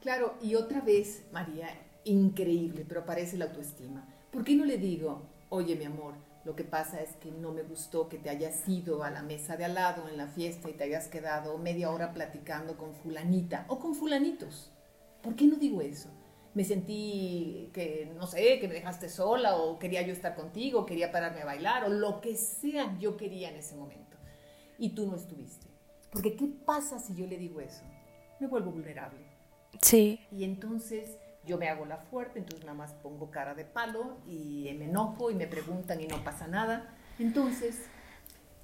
Claro, 0.00 0.34
y 0.40 0.54
otra 0.54 0.80
vez, 0.80 1.24
María, 1.32 1.68
increíble, 2.04 2.86
pero 2.88 3.02
aparece 3.02 3.36
la 3.36 3.46
autoestima. 3.46 4.08
¿Por 4.30 4.44
qué 4.44 4.54
no 4.54 4.64
le 4.64 4.78
digo, 4.78 5.22
oye 5.50 5.76
mi 5.76 5.84
amor, 5.84 6.14
lo 6.44 6.54
que 6.54 6.64
pasa 6.64 7.02
es 7.02 7.16
que 7.16 7.30
no 7.30 7.52
me 7.52 7.62
gustó 7.62 8.08
que 8.08 8.16
te 8.16 8.30
hayas 8.30 8.66
ido 8.68 9.02
a 9.02 9.10
la 9.10 9.22
mesa 9.22 9.56
de 9.56 9.64
al 9.64 9.74
lado 9.74 10.08
en 10.08 10.16
la 10.16 10.28
fiesta 10.28 10.70
y 10.70 10.74
te 10.74 10.84
hayas 10.84 11.08
quedado 11.08 11.58
media 11.58 11.90
hora 11.90 12.14
platicando 12.14 12.78
con 12.78 12.94
fulanita 12.94 13.66
o 13.68 13.78
con 13.78 13.94
fulanitos? 13.94 14.72
¿Por 15.22 15.34
qué 15.34 15.46
no 15.46 15.56
digo 15.56 15.82
eso? 15.82 16.08
Me 16.58 16.64
sentí 16.64 17.70
que, 17.72 18.12
no 18.16 18.26
sé, 18.26 18.58
que 18.58 18.66
me 18.66 18.74
dejaste 18.74 19.08
sola 19.08 19.54
o 19.58 19.78
quería 19.78 20.02
yo 20.02 20.12
estar 20.12 20.34
contigo, 20.34 20.86
quería 20.86 21.12
pararme 21.12 21.42
a 21.42 21.44
bailar 21.44 21.84
o 21.84 21.88
lo 21.88 22.20
que 22.20 22.34
sea 22.34 22.98
yo 22.98 23.16
quería 23.16 23.48
en 23.48 23.54
ese 23.58 23.76
momento. 23.76 24.16
Y 24.76 24.88
tú 24.88 25.06
no 25.06 25.14
estuviste. 25.14 25.68
Porque 26.10 26.34
¿qué 26.34 26.48
pasa 26.66 26.98
si 26.98 27.14
yo 27.14 27.28
le 27.28 27.38
digo 27.38 27.60
eso? 27.60 27.84
Me 28.40 28.48
vuelvo 28.48 28.72
vulnerable. 28.72 29.20
Sí. 29.80 30.18
Y 30.32 30.42
entonces 30.42 31.16
yo 31.44 31.58
me 31.58 31.68
hago 31.68 31.86
la 31.86 31.98
fuerte, 31.98 32.40
entonces 32.40 32.66
nada 32.66 32.76
más 32.76 32.92
pongo 32.92 33.30
cara 33.30 33.54
de 33.54 33.64
palo 33.64 34.18
y 34.26 34.68
me 34.80 34.86
enojo 34.86 35.30
y 35.30 35.36
me 35.36 35.46
preguntan 35.46 36.00
y 36.00 36.08
no 36.08 36.24
pasa 36.24 36.48
nada. 36.48 36.92
Entonces, 37.20 37.84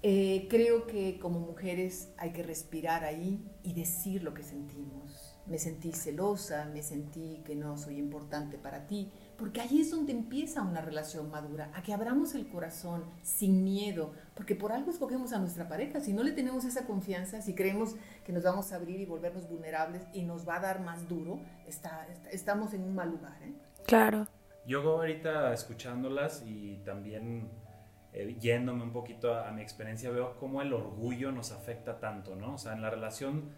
eh, 0.03 0.49
creo 0.51 0.89
que 0.89 1.21
como 1.21 1.39
mujeres 1.39 2.13
hay 2.17 2.33
que 2.33 2.43
respirar 2.43 3.05
ahí 3.05 3.49
y 3.63 3.73
decir 3.73 4.25
lo 4.25 4.35
que 4.35 4.43
sentimos 4.43 5.24
me 5.47 5.59
sentí 5.59 5.93
celosa, 5.93 6.65
me 6.73 6.83
sentí 6.83 7.43
que 7.45 7.55
no 7.55 7.77
soy 7.77 7.99
importante 7.99 8.57
para 8.57 8.87
ti, 8.87 9.11
porque 9.37 9.61
ahí 9.61 9.81
es 9.81 9.91
donde 9.91 10.13
empieza 10.13 10.63
una 10.63 10.81
relación 10.81 11.31
madura, 11.31 11.71
a 11.75 11.83
que 11.83 11.93
abramos 11.93 12.35
el 12.35 12.49
corazón 12.49 13.05
sin 13.23 13.63
miedo, 13.63 14.13
porque 14.35 14.55
por 14.55 14.73
algo 14.73 14.91
escogemos 14.91 15.33
a 15.33 15.39
nuestra 15.39 15.69
pareja, 15.69 16.01
si 16.01 16.13
no 16.13 16.23
le 16.23 16.33
tenemos 16.33 16.65
esa 16.65 16.87
confianza, 16.87 17.43
si 17.43 17.55
creemos 17.55 17.95
que 18.25 18.33
nos 18.33 18.43
vamos 18.43 18.73
a 18.73 18.77
abrir 18.77 19.01
y 19.01 19.07
volvernos 19.07 19.49
vulnerables 19.49 20.03
y 20.13 20.23
nos 20.23 20.49
va 20.49 20.57
a 20.57 20.61
dar 20.61 20.81
más 20.81 21.09
duro, 21.09 21.41
está, 21.67 22.07
estamos 22.31 22.73
en 22.73 22.83
un 22.83 22.95
mal 22.95 23.11
lugar. 23.11 23.37
¿eh? 23.43 23.53
Claro. 23.87 24.27
Yo 24.67 24.81
ahorita 24.81 25.53
escuchándolas 25.53 26.43
y 26.47 26.77
también 26.87 27.51
eh, 28.15 28.35
yéndome 28.41 28.83
un 28.83 28.93
poquito 28.93 29.35
a, 29.35 29.49
a 29.49 29.53
mi 29.53 29.61
experiencia, 29.61 30.11
veo 30.11 30.37
cómo 30.39 30.63
el 30.63 30.73
orgullo 30.73 31.33
nos 31.33 31.53
afecta 31.53 32.01
tanto, 32.01 32.35
¿no? 32.35 32.55
O 32.55 32.59
sea, 32.59 32.73
en 32.73 32.81
la 32.81 32.89
relación 32.89 33.51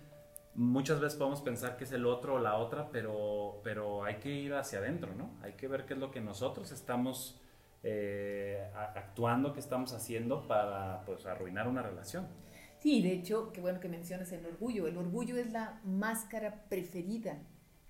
muchas 0.57 1.01
veces 1.01 1.19
podemos 1.19 1.43
pensar 1.43 1.77
que 1.77 1.85
es 1.85 1.93
el 1.93 2.07
otro 2.07 2.35
o 2.35 2.39
la 2.39 2.57
otra, 2.57 2.91
pero, 2.91 3.61
pero 3.63 4.05
hay 4.05 4.17
que 4.17 4.31
ir 4.31 4.55
hacia 4.55 4.79
adentro, 4.79 5.15
¿no? 5.15 5.31
Hay 5.43 5.53
que 5.53 5.69
ver 5.69 5.85
qué 5.85 5.95
es 5.95 6.01
lo 6.01 6.11
que 6.11 6.21
nosotros 6.21 6.73
estamos 6.73 7.41
eh, 7.83 8.69
actuando, 8.75 9.53
qué 9.53 9.61
estamos 9.61 9.93
haciendo 9.93 10.47
para 10.49 11.05
pues, 11.05 11.27
arruinar 11.27 11.69
una 11.69 11.83
relación. 11.83 12.27
Sí, 12.81 13.03
de 13.03 13.13
hecho, 13.13 13.53
qué 13.53 13.61
bueno 13.61 13.81
que 13.81 13.89
mencionas 13.89 14.33
el 14.33 14.45
orgullo. 14.47 14.87
El 14.87 14.97
orgullo 14.97 15.37
es 15.37 15.53
la 15.53 15.81
máscara 15.85 16.65
preferida 16.69 17.39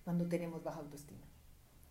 cuando 0.05 0.29
tenemos 0.29 0.63
baja 0.63 0.81
autoestima. 0.81 1.25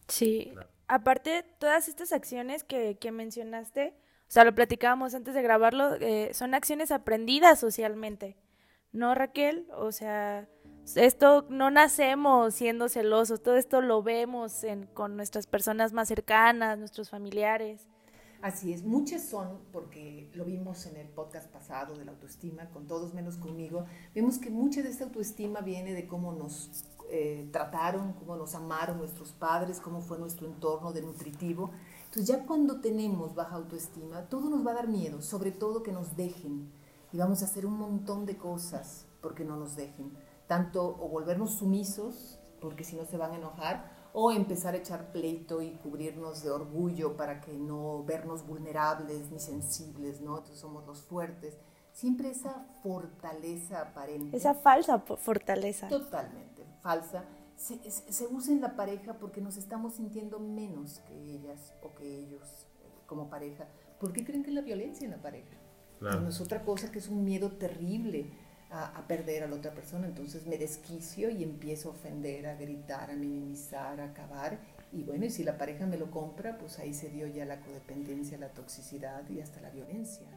Sí, 0.07 0.53
aparte 0.87 1.43
todas 1.59 1.87
estas 1.87 2.11
acciones 2.11 2.63
que, 2.63 2.97
que, 2.97 3.11
mencionaste, 3.11 3.95
o 4.27 4.31
sea, 4.31 4.43
lo 4.43 4.53
platicábamos 4.53 5.15
antes 5.15 5.33
de 5.33 5.41
grabarlo, 5.41 5.95
eh, 5.95 6.31
son 6.33 6.53
acciones 6.53 6.91
aprendidas 6.91 7.59
socialmente, 7.59 8.37
¿no, 8.91 9.15
Raquel? 9.15 9.67
O 9.73 9.91
sea, 9.91 10.47
esto 10.95 11.45
no 11.49 11.71
nacemos 11.71 12.53
siendo 12.53 12.89
celosos, 12.89 13.41
todo 13.41 13.55
esto 13.55 13.81
lo 13.81 14.03
vemos 14.03 14.63
en, 14.63 14.85
con 14.87 15.15
nuestras 15.15 15.47
personas 15.47 15.93
más 15.93 16.07
cercanas, 16.07 16.77
nuestros 16.77 17.09
familiares. 17.09 17.87
Así 18.41 18.71
es, 18.71 18.83
muchas 18.83 19.23
son, 19.23 19.59
porque 19.71 20.29
lo 20.35 20.45
vimos 20.45 20.85
en 20.85 20.97
el 20.97 21.07
podcast 21.07 21.49
pasado 21.49 21.95
de 21.95 22.05
la 22.05 22.11
autoestima, 22.11 22.69
con 22.69 22.85
todos 22.85 23.13
menos 23.15 23.37
conmigo, 23.37 23.85
vemos 24.13 24.37
que 24.37 24.51
mucha 24.51 24.83
de 24.83 24.89
esta 24.89 25.05
autoestima 25.05 25.61
viene 25.61 25.93
de 25.93 26.05
cómo 26.05 26.31
nos 26.31 26.85
eh, 27.09 27.49
trataron, 27.51 28.13
cómo 28.13 28.35
nos 28.35 28.53
amaron 28.53 28.99
nuestros 28.99 29.31
padres, 29.31 29.79
cómo 29.79 30.01
fue 30.01 30.19
nuestro 30.19 30.45
entorno 30.45 30.93
de 30.93 31.01
nutritivo. 31.01 31.71
Entonces 32.05 32.27
ya 32.27 32.45
cuando 32.45 32.81
tenemos 32.81 33.33
baja 33.33 33.55
autoestima, 33.55 34.29
todo 34.29 34.49
nos 34.51 34.65
va 34.65 34.71
a 34.71 34.75
dar 34.75 34.87
miedo, 34.87 35.23
sobre 35.23 35.51
todo 35.51 35.81
que 35.81 35.91
nos 35.91 36.15
dejen. 36.15 36.69
Y 37.11 37.17
vamos 37.17 37.41
a 37.41 37.45
hacer 37.45 37.65
un 37.65 37.77
montón 37.79 38.27
de 38.27 38.37
cosas 38.37 39.07
porque 39.21 39.43
no 39.43 39.55
nos 39.55 39.75
dejen 39.75 40.11
tanto 40.47 40.97
o 40.99 41.09
volvernos 41.09 41.55
sumisos, 41.55 42.39
porque 42.61 42.83
si 42.83 42.95
no 42.95 43.05
se 43.05 43.17
van 43.17 43.31
a 43.31 43.37
enojar, 43.37 43.91
o 44.17 44.31
empezar 44.31 44.73
a 44.75 44.77
echar 44.77 45.11
pleito 45.11 45.61
y 45.61 45.71
cubrirnos 45.71 46.41
de 46.41 46.49
orgullo 46.49 47.17
para 47.17 47.41
que 47.41 47.51
no 47.51 48.03
vernos 48.05 48.47
vulnerables 48.47 49.29
ni 49.29 49.39
sensibles, 49.39 50.21
¿no? 50.21 50.37
Entonces 50.37 50.59
somos 50.59 50.85
los 50.87 51.01
fuertes. 51.01 51.57
Siempre 51.91 52.29
esa 52.29 52.65
fortaleza 52.81 53.81
aparente. 53.81 54.37
Esa 54.37 54.53
falsa 54.53 54.99
fortaleza. 54.99 55.89
Totalmente, 55.89 56.65
falsa. 56.81 57.25
Se, 57.57 57.77
se, 57.91 58.27
usa 58.27 58.53
en 58.53 58.61
la 58.61 58.77
pareja 58.77 59.15
porque 59.15 59.41
nos 59.41 59.57
estamos 59.57 59.95
sintiendo 59.95 60.39
menos 60.39 60.99
que 61.07 61.13
ellas 61.13 61.73
o 61.83 61.93
que 61.95 62.19
ellos 62.19 62.67
eh, 62.83 62.89
como 63.07 63.29
pareja. 63.29 63.67
¿Por 63.99 64.13
qué 64.13 64.23
creen 64.23 64.43
que 64.43 64.49
es 64.49 64.55
la 64.55 64.61
violencia 64.61 65.03
en 65.03 65.11
la 65.11 65.21
pareja? 65.21 65.57
Claro. 65.99 66.21
No 66.21 66.29
es 66.29 66.39
otra 66.39 66.63
cosa 66.63 66.89
que 66.89 66.99
es 66.99 67.09
un 67.09 67.25
miedo 67.25 67.51
terrible 67.51 68.29
a, 68.75 69.07
perder 69.07 69.43
a 69.43 69.47
la 69.47 69.55
otra 69.55 69.71
persona, 69.71 70.07
entonces 70.07 70.45
me 70.45 70.57
desquicio 70.57 71.29
y 71.29 71.43
empiezo 71.43 71.89
a 71.89 71.91
ofender, 71.93 72.47
a 72.47 72.55
gritar, 72.55 73.09
a 73.09 73.15
minimizar, 73.15 73.99
a 74.01 74.05
acabar. 74.05 74.57
Y 74.91 75.03
bueno, 75.03 75.25
y 75.25 75.29
si 75.29 75.43
la 75.43 75.57
pareja 75.57 75.85
me 75.85 75.97
lo 75.97 76.11
compra, 76.11 76.57
pues 76.57 76.79
ahí 76.79 76.93
se 76.93 77.09
dio 77.09 77.27
ya 77.27 77.45
la 77.45 77.59
codependencia, 77.59 78.37
la 78.37 78.49
toxicidad 78.49 79.27
y 79.29 79.39
hasta 79.41 79.61
la 79.61 79.69
violencia. 79.69 80.27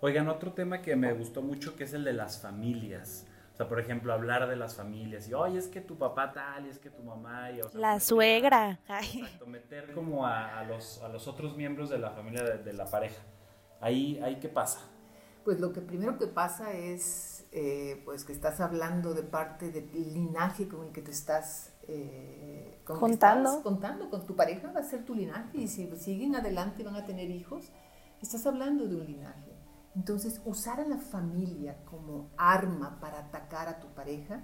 Oigan, 0.00 0.28
otro 0.28 0.52
tema 0.52 0.82
que 0.82 0.96
me 0.96 1.12
gustó 1.12 1.42
mucho 1.42 1.76
que 1.76 1.84
es 1.84 1.92
el 1.92 2.04
de 2.04 2.12
las 2.12 2.40
familias. 2.40 3.26
O 3.52 3.56
sea, 3.56 3.68
por 3.68 3.78
ejemplo, 3.78 4.12
hablar 4.12 4.48
de 4.48 4.56
las 4.56 4.74
familias 4.74 5.28
y, 5.28 5.34
oye, 5.34 5.58
es 5.58 5.68
que 5.68 5.80
tu 5.80 5.96
papá 5.96 6.32
tal, 6.32 6.66
y 6.66 6.70
es 6.70 6.78
que 6.78 6.90
tu 6.90 7.02
mamá... 7.02 7.50
Y, 7.52 7.60
o 7.60 7.68
sea, 7.68 7.80
la 7.80 8.00
suegra. 8.00 8.80
Exacto, 8.88 9.46
meter 9.46 9.92
como 9.92 10.26
a, 10.26 10.58
a, 10.58 10.64
los, 10.64 11.02
a 11.02 11.08
los 11.08 11.28
otros 11.28 11.56
miembros 11.56 11.90
de 11.90 11.98
la 11.98 12.10
familia 12.10 12.42
de, 12.42 12.58
de 12.58 12.72
la 12.72 12.86
pareja. 12.86 13.22
Ahí, 13.80 14.18
ahí, 14.24 14.36
¿qué 14.36 14.48
pasa? 14.48 14.80
Pues 15.44 15.60
lo 15.60 15.72
que 15.72 15.80
primero 15.80 16.18
que 16.18 16.26
pasa 16.26 16.72
es 16.72 17.31
eh, 17.54 18.00
pues 18.06 18.24
que 18.24 18.32
estás 18.32 18.60
hablando 18.60 19.12
de 19.12 19.22
parte 19.22 19.70
del 19.70 20.14
linaje 20.14 20.68
con 20.68 20.86
el 20.86 20.92
que 20.92 21.02
te 21.02 21.10
estás 21.10 21.70
eh, 21.82 22.80
contando. 22.84 23.62
contando 23.62 24.08
con 24.08 24.26
tu 24.26 24.34
pareja, 24.34 24.72
va 24.72 24.80
a 24.80 24.84
ser 24.84 25.04
tu 25.04 25.14
linaje 25.14 25.58
y 25.58 25.68
si 25.68 25.86
siguen 25.96 26.34
adelante 26.34 26.82
van 26.82 26.96
a 26.96 27.04
tener 27.04 27.30
hijos, 27.30 27.70
estás 28.22 28.46
hablando 28.46 28.86
de 28.86 28.96
un 28.96 29.04
linaje. 29.04 29.52
Entonces, 29.94 30.40
usar 30.46 30.80
a 30.80 30.88
la 30.88 30.96
familia 30.96 31.76
como 31.84 32.30
arma 32.38 32.98
para 33.00 33.18
atacar 33.18 33.68
a 33.68 33.80
tu 33.80 33.88
pareja, 33.88 34.42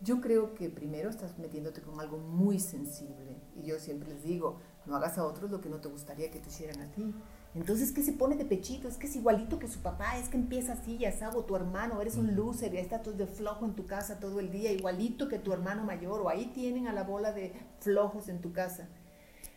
yo 0.00 0.20
creo 0.22 0.54
que 0.54 0.70
primero 0.70 1.10
estás 1.10 1.38
metiéndote 1.38 1.82
con 1.82 2.00
algo 2.00 2.16
muy 2.16 2.58
sensible. 2.58 3.42
Y 3.56 3.64
yo 3.64 3.78
siempre 3.78 4.08
les 4.08 4.22
digo, 4.22 4.58
no 4.86 4.96
hagas 4.96 5.18
a 5.18 5.24
otros 5.24 5.50
lo 5.50 5.60
que 5.60 5.68
no 5.68 5.80
te 5.80 5.88
gustaría 5.88 6.30
que 6.30 6.40
te 6.40 6.48
hicieran 6.48 6.80
a 6.80 6.90
ti. 6.92 7.14
Entonces, 7.58 7.90
¿qué 7.90 8.02
se 8.02 8.12
pone 8.12 8.36
de 8.36 8.44
pechito? 8.44 8.86
Es 8.86 8.96
que 8.96 9.08
es 9.08 9.16
igualito 9.16 9.58
que 9.58 9.66
su 9.66 9.80
papá, 9.80 10.16
es 10.16 10.28
que 10.28 10.36
empieza 10.36 10.74
así, 10.74 10.96
ya 10.98 11.10
sabes, 11.10 11.44
tu 11.44 11.56
hermano, 11.56 12.00
eres 12.00 12.16
un 12.16 12.36
loser, 12.36 12.72
y 12.72 12.78
está 12.78 13.02
todo 13.02 13.14
de 13.14 13.26
flojo 13.26 13.64
en 13.64 13.74
tu 13.74 13.84
casa 13.84 14.20
todo 14.20 14.38
el 14.38 14.52
día, 14.52 14.70
igualito 14.70 15.28
que 15.28 15.40
tu 15.40 15.52
hermano 15.52 15.82
mayor, 15.82 16.20
o 16.20 16.28
ahí 16.28 16.46
tienen 16.54 16.86
a 16.86 16.92
la 16.92 17.02
bola 17.02 17.32
de 17.32 17.52
flojos 17.80 18.28
en 18.28 18.40
tu 18.40 18.52
casa. 18.52 18.88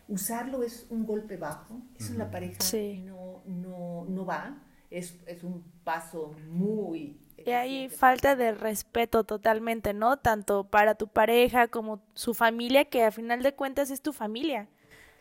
Usarlo 0.08 0.64
es 0.64 0.86
un 0.90 1.06
golpe 1.06 1.36
bajo, 1.36 1.80
eso 1.96 2.12
en 2.12 2.18
la 2.18 2.30
pareja 2.30 2.58
no, 3.04 3.42
no, 3.46 4.04
no 4.08 4.26
va, 4.26 4.60
es, 4.90 5.16
es 5.26 5.44
un 5.44 5.62
paso 5.84 6.34
muy 6.50 7.18
y 7.44 7.50
hay 7.50 7.88
falta 7.88 8.36
de 8.36 8.52
respeto 8.52 9.24
totalmente, 9.24 9.94
¿no? 9.94 10.16
Tanto 10.18 10.64
para 10.64 10.94
tu 10.94 11.08
pareja 11.08 11.66
como 11.66 12.00
su 12.14 12.34
familia, 12.34 12.84
que 12.84 13.02
a 13.02 13.10
final 13.10 13.42
de 13.42 13.54
cuentas 13.54 13.90
es 13.90 14.00
tu 14.00 14.12
familia. 14.12 14.68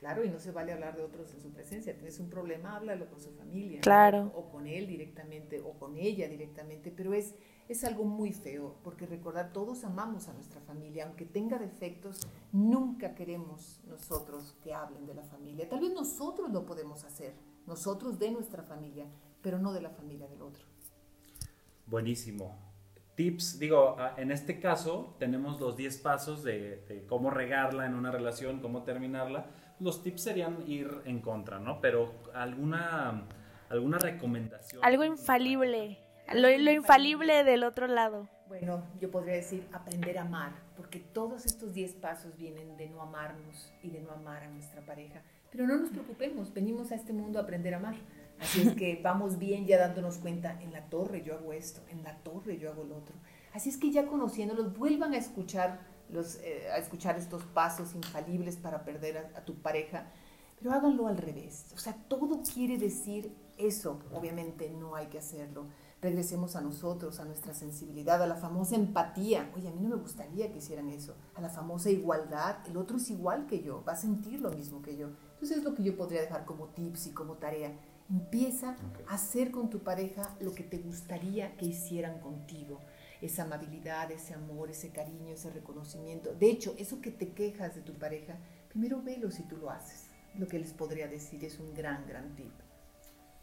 Claro, 0.02 0.26
y 0.26 0.30
no 0.30 0.40
se 0.40 0.50
vale 0.50 0.74
hablar 0.74 0.98
de 0.98 1.04
otros 1.04 1.32
en 1.32 1.42
su 1.42 1.52
presencia. 1.52 1.94
Tienes 1.94 2.20
un 2.20 2.28
problema, 2.28 2.76
háblalo 2.76 3.08
con 3.08 3.22
su 3.22 3.30
familia. 3.34 3.82
Claro. 3.82 4.32
O 4.34 4.50
con 4.50 4.66
él 4.66 4.88
directamente, 4.88 5.62
o 5.62 5.74
con 5.74 5.96
ella 5.96 6.28
directamente. 6.28 6.90
Pero 6.90 7.14
es, 7.14 7.36
es 7.70 7.84
algo 7.84 8.04
muy 8.04 8.34
feo, 8.34 8.78
porque 8.84 9.06
recordar, 9.06 9.54
todos 9.54 9.84
amamos 9.84 10.28
a 10.28 10.34
nuestra 10.34 10.60
familia. 10.62 11.06
Aunque 11.06 11.26
tenga 11.26 11.60
defectos, 11.60 12.28
nunca 12.52 13.14
queremos 13.14 13.80
nosotros 13.88 14.58
que 14.64 14.74
hablen 14.74 15.06
de 15.06 15.14
la 15.14 15.22
familia. 15.22 15.70
Tal 15.70 15.82
vez 15.82 15.94
nosotros 15.94 16.50
lo 16.50 16.66
podemos 16.66 17.04
hacer, 17.04 17.36
nosotros 17.68 18.18
de 18.18 18.32
nuestra 18.32 18.64
familia, 18.64 19.06
pero 19.44 19.60
no 19.60 19.72
de 19.72 19.82
la 19.82 19.92
familia 19.92 20.28
del 20.28 20.42
otro. 20.42 20.64
Buenísimo. 21.86 22.58
Tips, 23.14 23.60
digo, 23.60 23.98
en 24.18 24.32
este 24.32 24.60
caso 24.60 25.16
tenemos 25.20 25.60
los 25.60 25.78
10 25.78 25.98
pasos 25.98 26.42
de, 26.42 26.78
de 26.88 27.06
cómo 27.06 27.30
regarla 27.30 27.86
en 27.86 27.94
una 27.94 28.10
relación, 28.10 28.62
cómo 28.62 28.82
terminarla 28.82 29.46
los 29.82 30.04
tips 30.04 30.22
serían 30.22 30.64
ir 30.68 30.90
en 31.06 31.20
contra, 31.20 31.60
¿no? 31.60 31.82
Pero 31.82 32.14
alguna, 32.34 33.24
alguna 33.70 33.98
recomendación. 33.98 34.84
Algo 34.84 35.04
infalible. 35.04 36.00
Lo, 36.34 36.50
infalible 36.50 37.44
del 37.44 37.64
otro 37.64 37.88
lado. 37.88 38.30
Bueno, 38.48 38.84
yo 39.00 39.12
podría 39.12 39.34
decir 39.34 39.68
aprender 39.74 40.18
a 40.18 40.22
amar, 40.22 40.54
porque 40.78 41.00
todos 41.00 41.46
estos 41.46 41.74
10 41.74 41.96
pasos 41.96 42.38
vienen 42.38 42.78
de 42.78 42.90
no 42.90 43.02
amarnos 43.02 43.74
y 43.82 43.90
de 43.90 44.02
no 44.02 44.12
amar 44.12 44.44
a 44.44 44.50
nuestra 44.50 44.82
pareja. 44.82 45.22
Pero 45.52 45.68
no 45.68 45.78
nos 45.78 45.90
preocupemos, 45.90 46.54
venimos 46.54 46.92
a 46.92 46.96
este 46.96 47.12
mundo 47.12 47.40
a 47.40 47.44
aprender 47.44 47.74
a 47.74 47.78
amar. 47.78 47.96
Así 48.40 48.62
es 48.62 48.74
que 48.76 49.00
vamos 49.04 49.40
bien 49.40 49.66
ya 49.66 49.78
dándonos 49.78 50.18
cuenta, 50.18 50.62
en 50.62 50.72
la 50.72 50.86
torre 50.90 51.24
yo 51.24 51.36
hago 51.36 51.54
esto, 51.54 51.82
en 51.90 52.04
la 52.04 52.18
torre 52.20 52.58
yo 52.58 52.72
hago 52.72 52.84
lo 52.84 52.98
otro. 52.98 53.16
Así 53.54 53.70
es 53.70 53.78
que 53.78 53.92
ya 53.92 54.06
conociéndolos, 54.06 54.78
vuelvan 54.78 55.14
a 55.14 55.18
escuchar, 55.18 55.80
los, 56.12 56.36
eh, 56.38 56.70
a 56.72 56.78
escuchar 56.78 57.18
estos 57.18 57.44
pasos 57.44 57.96
infalibles 57.96 58.58
para 58.58 58.84
perder 58.84 59.18
a, 59.18 59.40
a 59.40 59.46
tu 59.46 59.56
pareja, 59.56 60.12
pero 60.58 60.72
háganlo 60.72 61.08
al 61.08 61.18
revés. 61.18 61.66
O 61.74 61.78
sea, 61.78 61.94
todo 62.08 62.42
quiere 62.44 62.78
decir 62.78 63.36
eso. 63.58 64.00
Obviamente 64.14 64.70
no 64.70 64.96
hay 64.96 65.08
que 65.08 65.20
hacerlo 65.20 65.66
regresemos 66.02 66.56
a 66.56 66.62
nosotros, 66.62 67.20
a 67.20 67.26
nuestra 67.26 67.54
sensibilidad, 67.54 68.22
a 68.22 68.28
la 68.28 68.36
famosa 68.36 68.76
empatía. 68.76 69.52
Oye, 69.56 69.68
a 69.68 69.72
mí 69.72 69.80
no 69.82 69.90
me 69.90 70.02
gustaría 70.02 70.52
que 70.52 70.58
hicieran 70.58 70.90
eso. 70.90 71.16
A 71.36 71.42
la 71.42 71.50
famosa 71.50 71.90
igualdad. 71.92 72.58
El 72.68 72.78
otro 72.78 72.98
es 72.98 73.10
igual 73.12 73.46
que 73.46 73.62
yo, 73.62 73.84
va 73.88 73.94
a 73.94 73.98
sentir 73.98 74.42
lo 74.42 74.52
mismo 74.52 74.82
que 74.82 74.98
yo. 74.98 75.10
Entonces 75.34 75.60
es 75.60 75.64
lo 75.64 75.76
que 75.76 75.84
yo 75.84 75.96
podría 75.96 76.22
dejar 76.22 76.46
como 76.46 76.68
tips 76.70 77.08
y 77.08 77.12
como 77.12 77.36
tarea. 77.36 77.72
Empieza 78.10 78.76
a 79.08 79.14
hacer 79.14 79.52
con 79.52 79.70
tu 79.70 79.80
pareja 79.80 80.36
lo 80.42 80.54
que 80.54 80.64
te 80.64 80.80
gustaría 80.80 81.56
que 81.56 81.68
hicieran 81.68 82.20
contigo. 82.20 82.80
Esa 83.22 83.44
amabilidad, 83.44 84.12
ese 84.12 84.34
amor, 84.34 84.70
ese 84.72 84.92
cariño, 84.92 85.34
ese 85.34 85.52
reconocimiento. 85.52 86.34
De 86.34 86.50
hecho, 86.50 86.74
eso 86.78 87.02
que 87.02 87.12
te 87.12 87.34
quejas 87.34 87.76
de 87.76 87.82
tu 87.82 87.94
pareja, 87.94 88.38
primero 88.70 89.02
velo 89.02 89.30
si 89.32 89.44
tú 89.44 89.58
lo 89.58 89.70
haces. 89.70 90.10
Lo 90.36 90.48
que 90.48 90.60
les 90.60 90.74
podría 90.74 91.08
decir 91.08 91.44
es 91.46 91.60
un 91.60 91.74
gran, 91.74 92.08
gran 92.08 92.36
tip. 92.36 92.52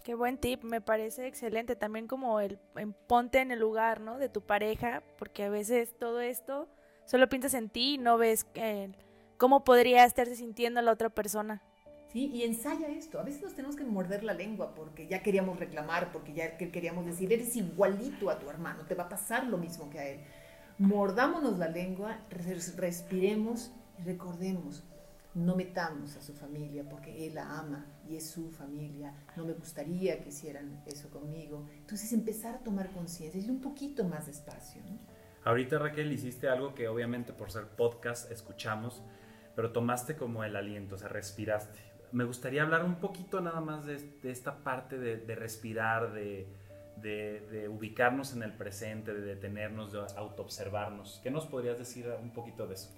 Qué 0.02 0.14
buen 0.14 0.38
tip, 0.38 0.64
me 0.64 0.80
parece 0.80 1.26
excelente. 1.26 1.76
También 1.76 2.08
como 2.08 2.40
el, 2.40 2.58
ponte 3.06 3.40
en 3.40 3.52
el 3.52 3.58
lugar, 3.58 4.00
¿no? 4.00 4.18
De 4.18 4.28
tu 4.28 4.40
pareja, 4.40 5.02
porque 5.18 5.44
a 5.44 5.50
veces 5.50 5.96
todo 5.98 6.20
esto 6.20 6.68
solo 7.04 7.28
piensas 7.28 7.54
en 7.54 7.68
ti 7.68 7.94
y 7.94 7.98
no 7.98 8.16
ves 8.16 8.46
cómo 9.36 9.64
podría 9.64 10.04
estarse 10.04 10.34
sintiendo 10.34 10.80
la 10.82 10.92
otra 10.92 11.10
persona. 11.10 11.62
Sí, 12.12 12.30
y 12.32 12.42
ensaya 12.42 12.88
esto. 12.88 13.20
A 13.20 13.22
veces 13.22 13.42
nos 13.42 13.54
tenemos 13.54 13.76
que 13.76 13.84
morder 13.84 14.24
la 14.24 14.32
lengua 14.32 14.74
porque 14.74 15.06
ya 15.06 15.22
queríamos 15.22 15.58
reclamar, 15.58 16.10
porque 16.10 16.32
ya 16.32 16.56
queríamos 16.56 17.04
decir, 17.04 17.32
eres 17.32 17.54
igualito 17.56 18.30
a 18.30 18.38
tu 18.38 18.48
hermano, 18.48 18.86
te 18.86 18.94
va 18.94 19.04
a 19.04 19.08
pasar 19.08 19.46
lo 19.46 19.58
mismo 19.58 19.90
que 19.90 19.98
a 19.98 20.08
él. 20.08 20.20
Mordámonos 20.78 21.58
la 21.58 21.68
lengua, 21.68 22.20
respiremos 22.30 23.72
y 23.98 24.02
recordemos, 24.04 24.84
no 25.34 25.54
metamos 25.54 26.16
a 26.16 26.22
su 26.22 26.32
familia 26.34 26.88
porque 26.88 27.26
él 27.26 27.34
la 27.34 27.58
ama 27.58 27.86
y 28.08 28.16
es 28.16 28.30
su 28.30 28.50
familia, 28.50 29.12
no 29.36 29.44
me 29.44 29.52
gustaría 29.52 30.22
que 30.22 30.30
hicieran 30.30 30.82
eso 30.86 31.10
conmigo. 31.10 31.66
Entonces 31.78 32.12
empezar 32.12 32.54
a 32.54 32.58
tomar 32.58 32.90
conciencia, 32.90 33.40
ir 33.40 33.50
un 33.50 33.60
poquito 33.60 34.04
más 34.04 34.26
despacio. 34.26 34.80
Ahorita 35.44 35.78
Raquel 35.78 36.12
hiciste 36.12 36.48
algo 36.48 36.74
que 36.74 36.88
obviamente 36.88 37.32
por 37.32 37.50
ser 37.50 37.66
podcast 37.66 38.30
escuchamos, 38.30 39.02
pero 39.54 39.72
tomaste 39.72 40.16
como 40.16 40.44
el 40.44 40.56
aliento, 40.56 40.94
o 40.94 40.98
sea, 40.98 41.08
respiraste. 41.08 41.87
Me 42.12 42.24
gustaría 42.24 42.62
hablar 42.62 42.84
un 42.84 42.96
poquito 42.96 43.40
nada 43.40 43.60
más 43.60 43.84
de, 43.84 44.00
esta 44.24 44.64
parte 44.64 44.98
de, 44.98 45.34
respirar, 45.34 46.12
de, 46.12 46.46
de, 46.96 47.68
ubicarnos 47.68 48.32
en 48.32 48.42
el 48.42 48.52
presente, 48.52 49.12
de 49.12 49.20
detenernos, 49.20 49.92
de 49.92 50.00
autoobservarnos. 50.16 51.20
¿Qué 51.22 51.30
nos 51.30 51.46
podrías 51.46 51.78
decir 51.78 52.08
un 52.20 52.32
poquito 52.32 52.66
de 52.66 52.74
eso? 52.74 52.90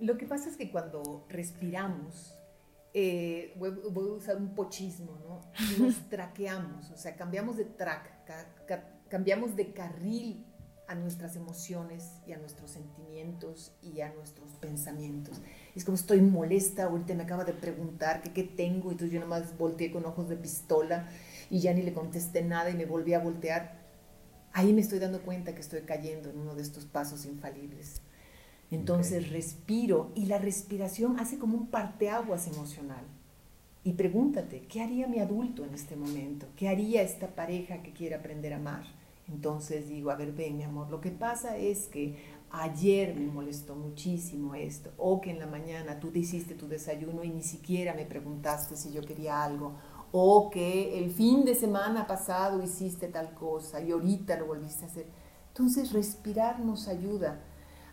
Lo 0.00 0.16
que 0.16 0.26
pasa 0.26 0.48
es 0.48 0.56
que 0.56 0.70
cuando 0.70 1.26
respiramos, 1.28 2.34
eh, 2.92 3.54
voy, 3.56 3.70
a 3.70 4.12
usar 4.12 4.36
un 4.36 4.54
pochismo, 4.54 5.18
¿no? 5.22 5.52
Nos 5.84 5.96
traqueamos, 6.08 6.90
o 6.90 6.96
sea, 6.96 7.16
cambiamos 7.16 7.56
de 7.56 7.66
track, 7.66 8.10
cambiamos 9.08 9.54
de 9.56 9.72
carril 9.72 10.44
a 10.88 10.94
nuestras 10.96 11.36
emociones 11.36 12.18
y 12.26 12.32
a 12.32 12.38
nuestros 12.38 12.72
sentimientos 12.72 13.76
y 13.80 14.00
a 14.00 14.12
nuestros 14.12 14.50
pensamientos. 14.56 15.40
Es 15.74 15.84
como 15.84 15.94
estoy 15.94 16.20
molesta, 16.20 16.84
ahorita 16.84 17.14
me 17.14 17.22
acaba 17.22 17.44
de 17.44 17.52
preguntar 17.52 18.22
que 18.22 18.32
qué 18.32 18.42
tengo, 18.42 18.88
y 18.88 18.92
entonces 18.92 19.12
yo 19.12 19.20
nomás 19.20 19.56
volteé 19.56 19.90
con 19.90 20.04
ojos 20.04 20.28
de 20.28 20.36
pistola 20.36 21.08
y 21.48 21.60
ya 21.60 21.72
ni 21.72 21.82
le 21.82 21.92
contesté 21.92 22.42
nada 22.42 22.70
y 22.70 22.74
me 22.74 22.86
volví 22.86 23.14
a 23.14 23.20
voltear. 23.20 23.78
Ahí 24.52 24.72
me 24.72 24.80
estoy 24.80 24.98
dando 24.98 25.22
cuenta 25.22 25.54
que 25.54 25.60
estoy 25.60 25.82
cayendo 25.82 26.30
en 26.30 26.38
uno 26.38 26.54
de 26.54 26.62
estos 26.62 26.84
pasos 26.84 27.24
infalibles. 27.24 28.02
Entonces 28.70 29.30
respiro 29.30 30.12
y 30.14 30.26
la 30.26 30.38
respiración 30.38 31.18
hace 31.18 31.38
como 31.38 31.56
un 31.56 31.68
parteaguas 31.68 32.46
emocional. 32.46 33.04
Y 33.82 33.94
pregúntate, 33.94 34.66
¿qué 34.66 34.82
haría 34.82 35.06
mi 35.06 35.20
adulto 35.20 35.64
en 35.64 35.74
este 35.74 35.96
momento? 35.96 36.46
¿Qué 36.56 36.68
haría 36.68 37.02
esta 37.02 37.28
pareja 37.28 37.82
que 37.82 37.92
quiere 37.92 38.14
aprender 38.14 38.52
a 38.52 38.56
amar? 38.56 38.84
Entonces 39.26 39.88
digo, 39.88 40.10
a 40.10 40.16
ver, 40.16 40.32
ven 40.32 40.56
mi 40.56 40.64
amor, 40.64 40.90
lo 40.90 41.00
que 41.00 41.10
pasa 41.10 41.56
es 41.56 41.86
que 41.86 42.16
ayer 42.50 43.14
me 43.14 43.26
molestó 43.26 43.74
muchísimo 43.76 44.54
esto, 44.54 44.90
o 44.96 45.20
que 45.20 45.30
en 45.30 45.38
la 45.38 45.46
mañana 45.46 46.00
tú 46.00 46.10
te 46.10 46.18
hiciste 46.18 46.54
tu 46.54 46.68
desayuno 46.68 47.22
y 47.24 47.30
ni 47.30 47.42
siquiera 47.42 47.94
me 47.94 48.06
preguntaste 48.06 48.76
si 48.76 48.92
yo 48.92 49.02
quería 49.02 49.44
algo, 49.44 49.76
o 50.12 50.50
que 50.50 50.98
el 50.98 51.10
fin 51.12 51.44
de 51.44 51.54
semana 51.54 52.06
pasado 52.06 52.62
hiciste 52.62 53.08
tal 53.08 53.34
cosa 53.34 53.80
y 53.80 53.92
ahorita 53.92 54.36
lo 54.36 54.46
volviste 54.46 54.84
a 54.84 54.88
hacer. 54.88 55.06
Entonces 55.48 55.92
respirar 55.92 56.60
nos 56.60 56.88
ayuda 56.88 57.40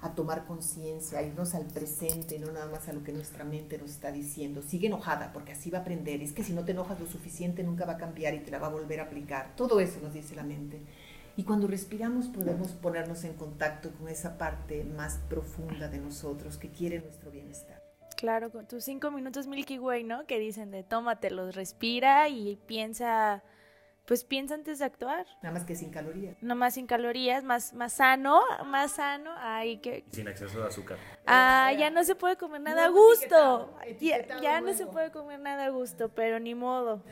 a 0.02 0.14
tomar 0.14 0.46
conciencia, 0.46 1.20
a 1.20 1.24
irnos 1.24 1.56
al 1.56 1.66
presente, 1.66 2.40
no 2.40 2.52
nada 2.52 2.68
más 2.68 2.88
a 2.88 2.94
lo 2.94 3.04
que 3.04 3.12
nuestra 3.12 3.44
mente 3.44 3.78
nos 3.78 3.92
está 3.92 4.12
diciendo. 4.12 4.62
Sigue 4.62 4.88
enojada 4.88 5.32
porque 5.34 5.54
así 5.54 5.70
va 5.70 5.80
a 5.80 5.82
aprender. 5.82 6.22
Es 6.22 6.34
que 6.34 6.44
si 6.44 6.54
no 6.54 6.64
te 6.66 6.72
enojas 6.72 7.00
lo 7.00 7.08
suficiente 7.08 7.64
nunca 7.64 7.86
va 7.86 7.94
a 7.94 7.98
cambiar 7.98 8.34
y 8.36 8.40
te 8.40 8.52
la 8.52 8.60
va 8.60 8.68
a 8.68 8.72
volver 8.72 9.00
a 9.00 9.04
aplicar. 9.04 9.56
Todo 9.56 9.80
eso 9.80 10.00
nos 10.02 10.14
dice 10.14 10.36
la 10.36 10.44
mente. 10.44 10.82
Y 11.38 11.44
cuando 11.44 11.68
respiramos 11.68 12.28
podemos 12.28 12.72
ponernos 12.74 13.24
en 13.24 13.36
contacto 13.36 13.92
con 13.92 14.10
esa 14.10 14.40
parte 14.40 14.84
más 14.84 15.20
profunda 15.30 15.88
de 15.88 16.00
nosotros 16.00 16.58
que 16.58 16.72
quiere 16.72 17.00
nuestro 17.00 17.30
bienestar. 17.30 17.82
Claro, 18.18 18.52
con 18.52 18.68
tus 18.68 18.84
cinco 18.84 19.12
minutos 19.12 19.46
Milky 19.46 19.78
Way, 19.78 20.04
¿no? 20.04 20.26
Que 20.26 20.40
dicen 20.40 20.72
de 20.72 20.84
tómatelos, 20.84 21.56
respira 21.56 22.28
y 22.28 22.56
piensa 22.66 23.44
pues 24.08 24.24
piensa 24.24 24.56
antes 24.56 24.80
de 24.80 24.86
actuar. 24.86 25.28
Nada 25.44 25.54
más 25.54 25.66
que 25.66 25.76
sin 25.76 25.92
calorías. 25.92 26.42
Nada 26.42 26.56
más 26.56 26.76
sin 26.76 26.88
calorías, 26.88 27.44
más, 27.44 27.74
más 27.74 27.92
sano, 27.92 28.42
más 28.66 28.94
sano. 28.94 29.32
Ay, 29.38 29.80
que... 29.80 30.06
Sin 30.12 30.30
exceso 30.30 30.62
de 30.62 30.68
azúcar. 30.68 30.98
Ah, 31.26 31.74
ya 31.78 31.90
no 31.90 32.06
se 32.06 32.16
puede 32.16 32.38
comer 32.38 32.62
nada 32.62 32.86
a 32.86 32.88
gusto. 32.88 33.78
ya, 34.42 34.62
no 34.62 34.74
se 34.74 34.86
puede 34.88 35.12
comer 35.12 35.42
nada 35.42 35.66
a 35.66 35.70
gusto, 35.70 36.08
pero 36.08 36.40
ni 36.40 36.56
modo. 36.56 37.04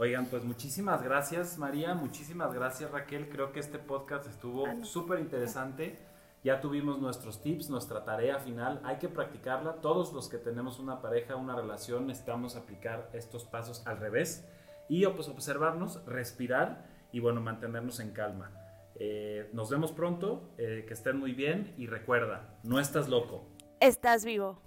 Oigan, 0.00 0.26
pues 0.26 0.44
muchísimas 0.44 1.02
gracias 1.02 1.58
María, 1.58 1.92
muchísimas 1.92 2.54
gracias 2.54 2.88
Raquel. 2.92 3.28
Creo 3.28 3.50
que 3.50 3.58
este 3.58 3.80
podcast 3.80 4.28
estuvo 4.28 4.64
ah, 4.64 4.76
súper 4.84 5.18
interesante. 5.18 5.98
Ya 6.44 6.60
tuvimos 6.60 7.00
nuestros 7.00 7.42
tips, 7.42 7.68
nuestra 7.68 8.04
tarea 8.04 8.38
final. 8.38 8.80
Hay 8.84 8.98
que 8.98 9.08
practicarla. 9.08 9.80
Todos 9.80 10.12
los 10.12 10.28
que 10.28 10.38
tenemos 10.38 10.78
una 10.78 11.02
pareja, 11.02 11.34
una 11.34 11.56
relación, 11.56 12.06
necesitamos 12.06 12.54
aplicar 12.54 13.10
estos 13.12 13.44
pasos 13.44 13.84
al 13.88 13.98
revés 13.98 14.46
y 14.88 15.04
pues, 15.04 15.26
observarnos, 15.26 16.04
respirar 16.06 16.86
y 17.10 17.18
bueno, 17.18 17.40
mantenernos 17.40 17.98
en 17.98 18.12
calma. 18.12 18.52
Eh, 18.94 19.50
nos 19.52 19.68
vemos 19.68 19.90
pronto, 19.90 20.48
eh, 20.58 20.84
que 20.86 20.94
estén 20.94 21.18
muy 21.18 21.32
bien 21.32 21.74
y 21.76 21.88
recuerda, 21.88 22.56
no 22.62 22.78
estás 22.78 23.08
loco. 23.08 23.48
Estás 23.80 24.24
vivo. 24.24 24.62